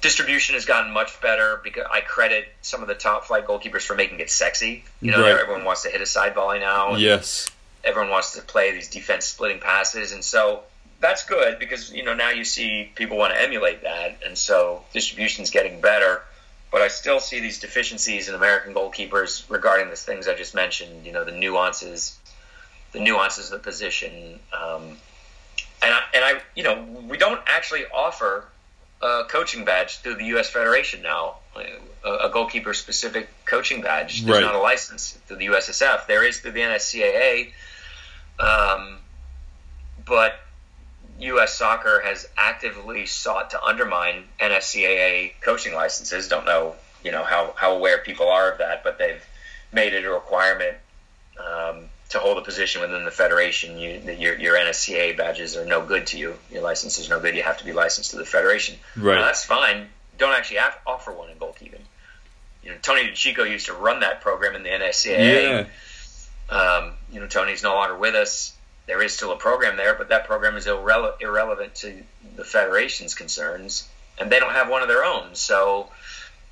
[0.00, 3.96] Distribution has gotten much better because I credit some of the top flight goalkeepers for
[3.96, 4.84] making it sexy.
[5.00, 5.32] You know, right.
[5.32, 6.94] everyone wants to hit a side volley now.
[6.94, 7.50] yes.
[7.84, 10.12] Everyone wants to play these defense splitting passes.
[10.12, 10.62] And so
[11.00, 14.18] that's good because, you know, now you see people want to emulate that.
[14.24, 16.22] And so distribution is getting better
[16.70, 21.06] but I still see these deficiencies in American goalkeepers regarding the things I just mentioned.
[21.06, 22.18] You know, the nuances,
[22.92, 24.98] the nuances of the position, um,
[25.80, 28.44] and I, and I, you know, we don't actually offer
[29.00, 30.50] a coaching badge through the U.S.
[30.50, 31.36] Federation now,
[32.04, 34.22] a, goalkeeper specific coaching badge.
[34.22, 34.44] There's right.
[34.44, 36.06] not a license through the USSF.
[36.06, 37.52] There is through the NSCAA,
[38.38, 38.98] um,
[40.06, 40.40] but
[41.20, 41.54] U.S.
[41.54, 46.28] soccer has actively sought to undermine NSCAA coaching licenses.
[46.28, 49.24] Don't know, you know, how, how aware people are of that, but they've
[49.72, 50.76] made it a requirement
[51.38, 53.78] um, to hold a position within the federation.
[53.78, 56.38] You, your, your NSCAA badges are no good to you.
[56.50, 57.36] Your license is no good.
[57.36, 58.76] You have to be licensed to the federation.
[58.96, 59.20] Right.
[59.20, 59.88] that's fine.
[60.18, 61.80] Don't actually have, offer one in goalkeeping.
[62.62, 65.66] You know, Tony DiCicco used to run that program in the NSCAA.
[66.50, 66.54] Yeah.
[66.54, 68.54] Um, you know, Tony's no longer with us
[68.88, 72.02] there is still a program there, but that program is irrele- irrelevant to
[72.34, 73.86] the federation's concerns,
[74.18, 75.34] and they don't have one of their own.
[75.34, 75.90] So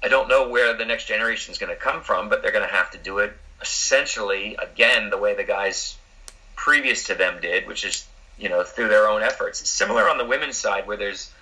[0.04, 2.68] I don't know where the next generation is going to come from, but they're going
[2.68, 5.96] to have to do it essentially again the way the guys
[6.56, 8.06] previous to them did, which is
[8.38, 9.62] you know through their own efforts.
[9.62, 11.32] It's similar on the women's side where there's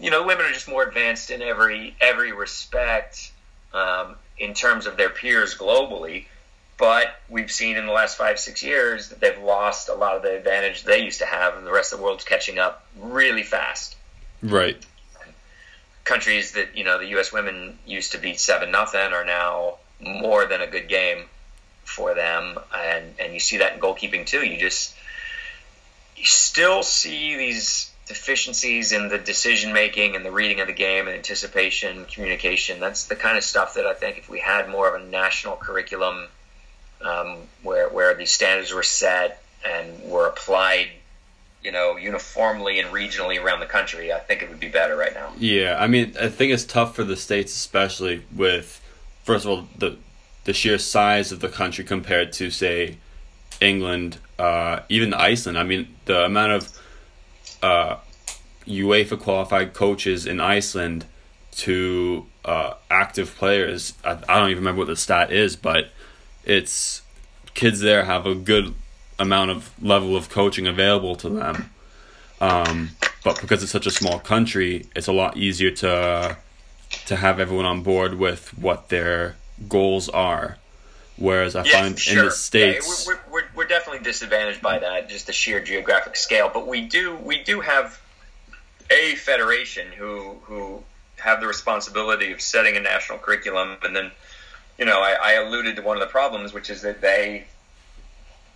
[0.00, 3.32] you know women are just more advanced in every every respect
[3.72, 6.26] um, in terms of their peers globally
[6.78, 10.22] but we've seen in the last five, six years that they've lost a lot of
[10.22, 13.42] the advantage they used to have, and the rest of the world's catching up really
[13.42, 13.96] fast.
[14.42, 14.80] Right.
[16.04, 17.32] Countries that you know the U.S.
[17.32, 21.24] women used to beat seven nothing are now more than a good game
[21.84, 24.46] for them, and and you see that in goalkeeping too.
[24.46, 24.94] You just
[26.16, 31.06] you still see these deficiencies in the decision making and the reading of the game
[31.06, 32.80] and anticipation, communication.
[32.80, 35.56] That's the kind of stuff that I think if we had more of a national
[35.56, 36.26] curriculum
[37.04, 40.88] um, where where these standards were set and were applied,
[41.62, 45.14] you know, uniformly and regionally around the country, I think it would be better right
[45.14, 45.32] now.
[45.38, 48.80] Yeah, I mean, I think it's tough for the states, especially with
[49.22, 49.98] first of all the
[50.44, 52.96] the sheer size of the country compared to say
[53.60, 55.58] England, uh, even Iceland.
[55.58, 56.78] I mean, the amount of
[57.62, 57.96] uh,
[58.66, 61.06] UEFA qualified coaches in Iceland
[61.52, 63.94] to uh, active players.
[64.04, 65.90] I, I, don't even remember what the stat is, but
[66.44, 67.02] it's
[67.54, 68.74] kids there have a good
[69.18, 71.70] amount of level of coaching available to them.
[72.40, 72.90] Um,
[73.24, 76.36] but because it's such a small country, it's a lot easier to
[77.06, 79.36] to have everyone on board with what their
[79.68, 80.56] goals are.
[81.18, 82.18] Whereas I yeah, find sure.
[82.20, 86.16] in the states, yeah, we're, we're, we're definitely disadvantaged by that, just the sheer geographic
[86.16, 86.50] scale.
[86.52, 88.00] But we do we do have
[88.90, 90.82] a federation who who
[91.16, 94.12] have the responsibility of setting a national curriculum and then
[94.78, 97.44] you know, I, I alluded to one of the problems, which is that they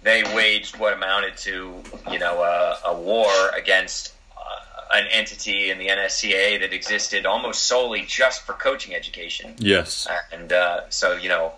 [0.02, 1.74] they waged what amounted to
[2.10, 7.64] you know a, a war against uh, an entity in the NSCAA that existed almost
[7.64, 9.54] solely just for coaching education.
[9.58, 11.52] Yes, and uh, so you know,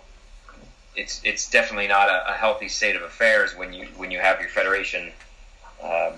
[0.95, 4.39] it's it's definitely not a, a, healthy state of affairs when you when you have
[4.39, 5.11] your federation
[5.83, 6.13] um,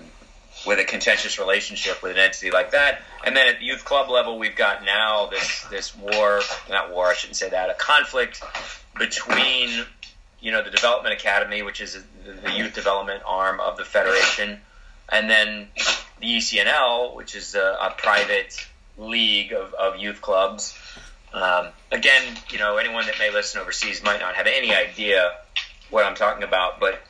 [0.66, 3.02] with a contentious relationship with an entity like that.
[3.24, 7.06] And then at the youth club level, we've got now this this war, not war,
[7.06, 8.42] I shouldn't say that, a conflict
[8.98, 9.84] between
[10.40, 14.60] you know the development academy, which is the youth development arm of the federation,
[15.08, 15.68] and then
[16.20, 18.66] the ECNL, which is a, a private
[18.96, 20.76] league of, of youth clubs.
[21.32, 25.32] Um, again, you know, anyone that may listen overseas might not have any idea
[25.90, 27.00] what I'm talking about, but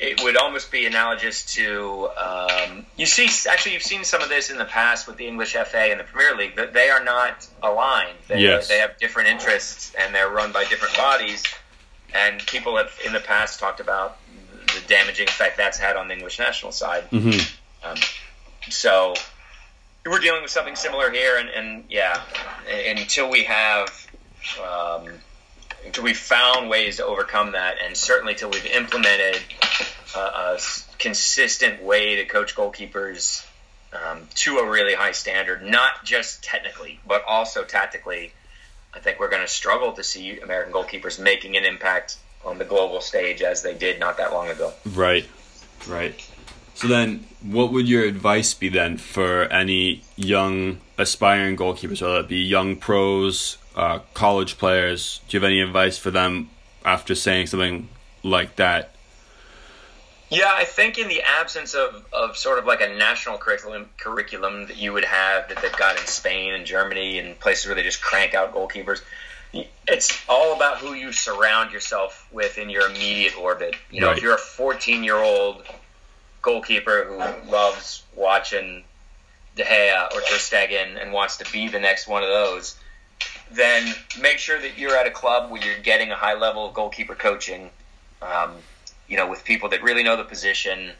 [0.00, 4.50] it would almost be analogous to um, you see actually you've seen some of this
[4.50, 7.46] in the past with the English FA and the Premier League that they are not
[7.62, 8.16] aligned.
[8.26, 8.68] They, yes.
[8.68, 11.44] they have different interests and they're run by different bodies.
[12.14, 14.18] And people have in the past talked about
[14.66, 17.08] the damaging effect that's had on the English national side.
[17.10, 17.88] Mm-hmm.
[17.88, 17.96] Um,
[18.68, 19.14] so
[20.06, 22.22] we're dealing with something similar here, and, and yeah,
[22.68, 23.88] until we have
[24.62, 25.08] um,
[25.84, 29.38] until we've found ways to overcome that, and certainly until we've implemented
[30.14, 30.58] a, a
[30.98, 33.44] consistent way to coach goalkeepers
[33.92, 38.32] um, to a really high standard, not just technically, but also tactically,
[38.94, 42.64] I think we're going to struggle to see American goalkeepers making an impact on the
[42.64, 44.72] global stage as they did not that long ago.
[44.94, 45.28] Right,
[45.86, 46.29] right.
[46.80, 52.28] So then, what would your advice be then for any young aspiring goalkeepers, whether it
[52.28, 55.20] be young pros, uh, college players.
[55.28, 56.50] Do you have any advice for them
[56.84, 57.88] after saying something
[58.22, 58.94] like that?
[60.28, 64.66] Yeah, I think in the absence of, of sort of like a national curriculum curriculum
[64.68, 67.82] that you would have that they've got in Spain and Germany and places where they
[67.82, 69.02] just crank out goalkeepers,
[69.88, 73.74] it's all about who you surround yourself with in your immediate orbit.
[73.90, 74.16] You know, right.
[74.16, 75.64] if you're a 14 year old
[76.42, 78.84] goalkeeper who loves watching
[79.56, 82.78] De Gea or Ter Stegen and wants to be the next one of those,
[83.50, 86.74] then make sure that you're at a club where you're getting a high level of
[86.74, 87.70] goalkeeper coaching.
[88.22, 88.56] Um,
[89.10, 90.92] you know, with people that really know the position.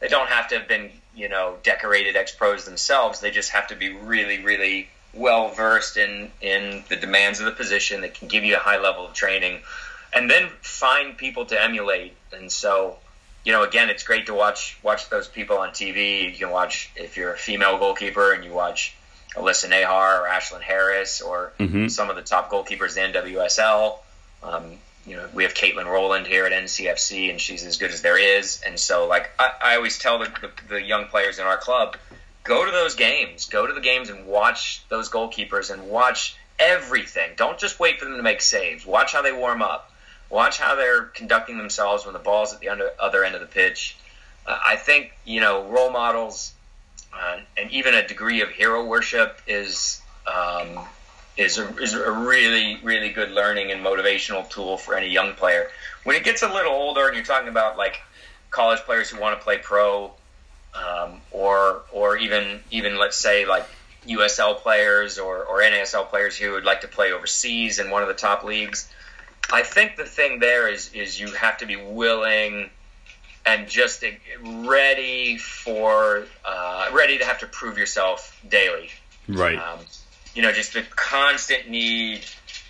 [0.00, 3.20] They don't have to have been, you know, decorated ex pros themselves.
[3.20, 7.52] They just have to be really, really well versed in in the demands of the
[7.52, 8.00] position.
[8.00, 9.60] That can give you a high level of training,
[10.12, 12.16] and then find people to emulate.
[12.32, 12.98] And so,
[13.44, 16.30] you know, again, it's great to watch watch those people on TV.
[16.30, 18.94] You can watch if you're a female goalkeeper and you watch
[19.34, 21.88] Alyssa Naeher or Ashlyn Harris or mm-hmm.
[21.88, 23.98] some of the top goalkeepers in NWSL.
[24.42, 28.02] Um, you know, we have Katelyn Rowland here at NCFC, and she's as good as
[28.02, 28.62] there is.
[28.64, 31.96] And so, like, I, I always tell the, the, the young players in our club,
[32.44, 37.32] go to those games, go to the games and watch those goalkeepers and watch everything.
[37.36, 38.86] Don't just wait for them to make saves.
[38.86, 39.91] Watch how they warm up.
[40.32, 43.46] Watch how they're conducting themselves when the ball's at the under, other end of the
[43.46, 43.98] pitch.
[44.46, 46.54] Uh, I think you know role models
[47.12, 50.78] uh, and even a degree of hero worship is um,
[51.36, 55.68] is a, is a really really good learning and motivational tool for any young player.
[56.04, 58.00] When it gets a little older, and you're talking about like
[58.50, 60.12] college players who want to play pro,
[60.74, 63.66] um, or or even even let's say like
[64.08, 68.08] USL players or, or NASL players who would like to play overseas in one of
[68.08, 68.88] the top leagues.
[69.50, 72.70] I think the thing there is is you have to be willing
[73.44, 74.04] and just
[74.42, 78.90] ready for uh, ready to have to prove yourself daily.
[79.28, 79.58] Right.
[79.58, 79.80] Um,
[80.34, 82.24] you know, just the constant need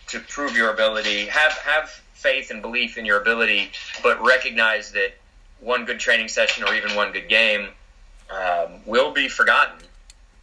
[0.09, 1.27] to prove your ability.
[1.27, 3.71] Have have faith and belief in your ability,
[4.03, 5.15] but recognize that
[5.61, 7.69] one good training session or even one good game
[8.31, 9.79] um, will be forgotten.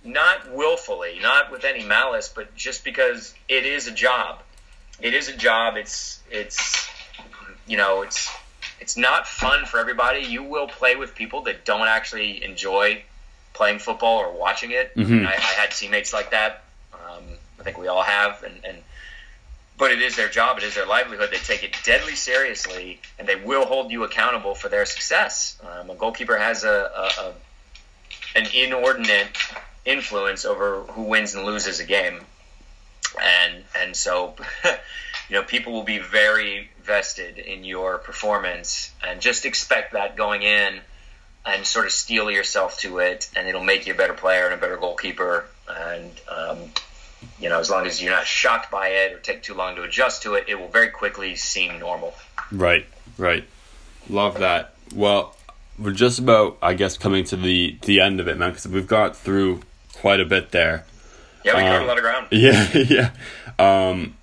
[0.04, 4.40] Not willfully, not with any malice, but just because it is a job.
[5.02, 5.76] It is a job.
[5.78, 6.90] It's it's
[7.68, 8.32] you know it's
[8.80, 10.22] it's not fun for everybody.
[10.22, 13.04] You will play with people that don't actually enjoy
[13.54, 14.96] playing football or watching it.
[14.96, 15.26] Mm-hmm.
[15.26, 16.64] I, I, had teammates like that.
[16.94, 17.24] Um,
[17.60, 18.78] I think we all have, and, and
[19.78, 20.58] but it is their job.
[20.58, 21.30] It is their livelihood.
[21.32, 25.60] They take it deadly seriously, and they will hold you accountable for their success.
[25.62, 27.34] Um, a goalkeeper has a, a, a
[28.36, 29.28] an inordinate
[29.86, 32.22] influence over who wins and loses a game,
[33.22, 34.36] and and so
[35.30, 40.42] you know people will be very vested in your performance and just expect that going
[40.42, 40.80] in
[41.46, 44.54] and sort of steel yourself to it and it'll make you a better player and
[44.54, 45.46] a better goalkeeper.
[45.68, 46.58] And um,
[47.40, 49.84] you know as long as you're not shocked by it or take too long to
[49.84, 52.14] adjust to it it will very quickly seem normal.
[52.52, 52.86] Right
[53.18, 53.46] right.
[54.10, 54.74] Love that.
[54.94, 55.36] Well
[55.78, 58.86] we're just about i guess coming to the the end of it man because we've
[58.86, 59.62] got through
[59.94, 60.86] quite a bit there
[61.44, 62.28] yeah we covered um, a lot of ground.
[62.32, 63.12] yeah yeah.
[63.58, 64.16] Um,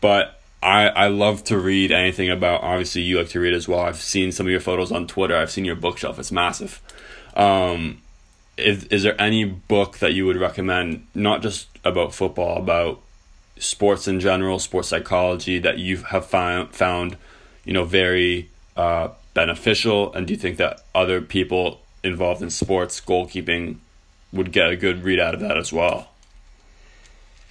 [0.00, 3.80] but I, I love to read anything about obviously you like to read as well.
[3.80, 5.36] I've seen some of your photos on twitter.
[5.36, 6.18] I've seen your bookshelf.
[6.18, 6.80] It's massive.
[7.34, 8.02] Um,
[8.56, 13.00] is, is there any book that you would recommend not just about football about
[13.58, 17.16] sports in general sports psychology that you have found found
[17.64, 20.12] you know very uh, beneficial?
[20.14, 23.76] And do you think that other people involved in sports goalkeeping
[24.32, 26.08] would get a good read out of that as well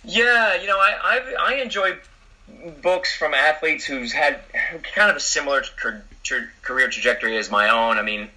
[0.06, 1.98] yeah you know i i, I enjoy
[2.82, 4.40] books from athletes who's had
[4.94, 5.64] kind of a similar
[6.62, 7.98] career trajectory as my own.
[7.98, 8.30] I mean,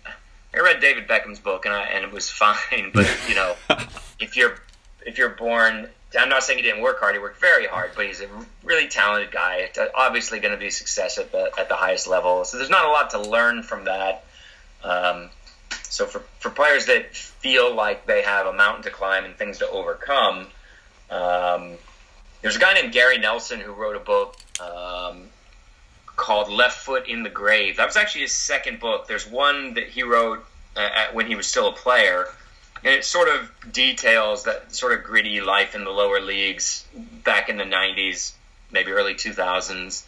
[0.54, 3.54] I read David Beckham's book and I, and it was fine, but you know,
[4.20, 4.58] if you're
[5.06, 5.88] if you're born,
[6.18, 7.14] I'm not saying he didn't work hard.
[7.14, 8.28] He worked very hard, but he's a
[8.64, 9.68] really talented guy.
[9.94, 12.44] Obviously, going to be a success at the at the highest level.
[12.44, 14.24] So there's not a lot to learn from that.
[14.82, 15.30] Um,
[15.82, 19.58] so for for players that feel like they have a mountain to climb and things
[19.58, 20.48] to overcome.
[21.11, 21.76] Um,
[22.42, 25.22] there's a guy named Garry Nelson who wrote a book um,
[26.06, 27.78] called Left Foot in the Grave.
[27.78, 29.09] That was actually his second book.
[29.09, 30.44] There's one that he wrote
[30.76, 32.26] uh, at, when he was still a player,
[32.84, 36.86] and it sort of details that sort of gritty life in the lower leagues
[37.24, 38.32] back in the 90s,
[38.70, 40.04] maybe early 2000s.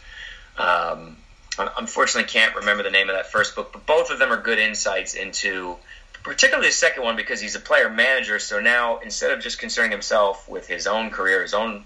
[0.56, 1.16] Um,
[1.58, 4.58] unfortunately, can't remember the name of that first book, but both of them are good
[4.58, 5.76] insights into
[6.22, 8.38] particularly the second one because he's a player manager.
[8.38, 11.84] So now instead of just concerning himself with his own career, his own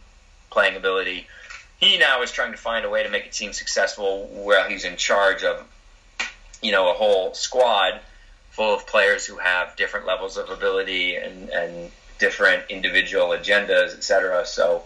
[0.51, 1.27] playing ability.
[1.79, 4.85] He now is trying to find a way to make a team successful while he's
[4.85, 5.67] in charge of,
[6.63, 8.01] you know, a whole squad
[8.51, 14.47] full of players who have different levels of ability and, and different individual agendas, etc.
[14.47, 14.85] So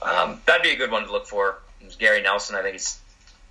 [0.00, 1.58] um, that'd be a good one to look for.
[1.98, 2.56] Garry Nelson.
[2.56, 2.98] I think it's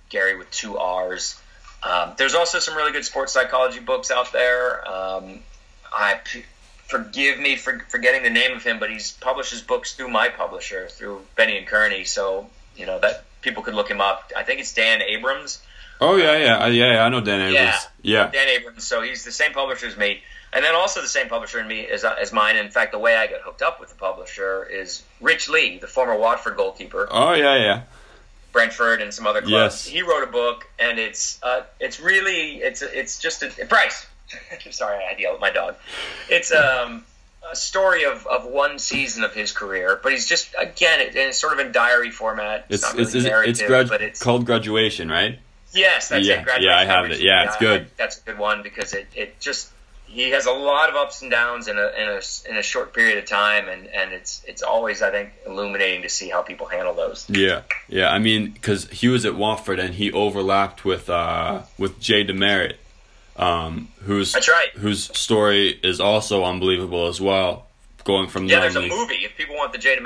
[0.08, 1.40] Gary with two R's.
[1.84, 4.86] Um, there's also some really good sports psychology books out there.
[4.88, 5.40] Um,
[5.92, 6.20] I
[6.86, 10.88] forgive me for forgetting the name of him, but he's publishes books through my publisher,
[10.88, 12.06] through Bennion Kearny.
[12.06, 14.32] So you know that people could look him up.
[14.36, 15.62] I think it's Dan Abrahams.
[16.00, 17.04] Oh yeah, yeah, yeah, yeah.
[17.04, 17.86] I know Dan Abrahams.
[18.02, 18.84] Yeah, yeah, Dan Abrahams.
[18.84, 20.22] So he's the same publisher as me,
[20.52, 22.56] and then also the same publisher in me as, as mine.
[22.56, 25.86] In fact, the way I got hooked up with the publisher is Rich Lee, the
[25.86, 27.08] former Watford goalkeeper.
[27.10, 27.82] Oh yeah, yeah.
[28.54, 29.84] Brentford and some other clubs.
[29.84, 29.86] Yes.
[29.86, 34.06] He wrote a book, and it's uh, it's really it's it's just a, Bryce
[34.70, 35.76] Sorry, I had to yell at my dog.
[36.30, 37.04] It's um,
[37.50, 41.38] a story of, of one season of his career, but he's just again it, it's
[41.38, 42.66] sort of in diary format.
[42.68, 45.38] It's it's, it's, really it's grad- but it's called graduation, right?
[45.72, 46.62] Yes, that's yeah, it.
[46.62, 47.20] Yeah, I have it.
[47.20, 47.82] Yeah, it's good.
[47.82, 49.72] I, that's a good one because it, it just
[50.14, 52.94] he has a lot of ups and downs in a, in a in a short
[52.94, 56.66] period of time, and and it's it's always I think illuminating to see how people
[56.66, 57.26] handle those.
[57.28, 58.10] Yeah, yeah.
[58.10, 62.74] I mean, because he was at Watford and he overlapped with uh with Jay DeMerit,
[63.36, 64.70] um, who's that's right.
[64.76, 67.66] Whose story is also unbelievable as well,
[68.04, 68.60] going from yeah.
[68.60, 70.02] There's a movie if people want the Jay DeMerit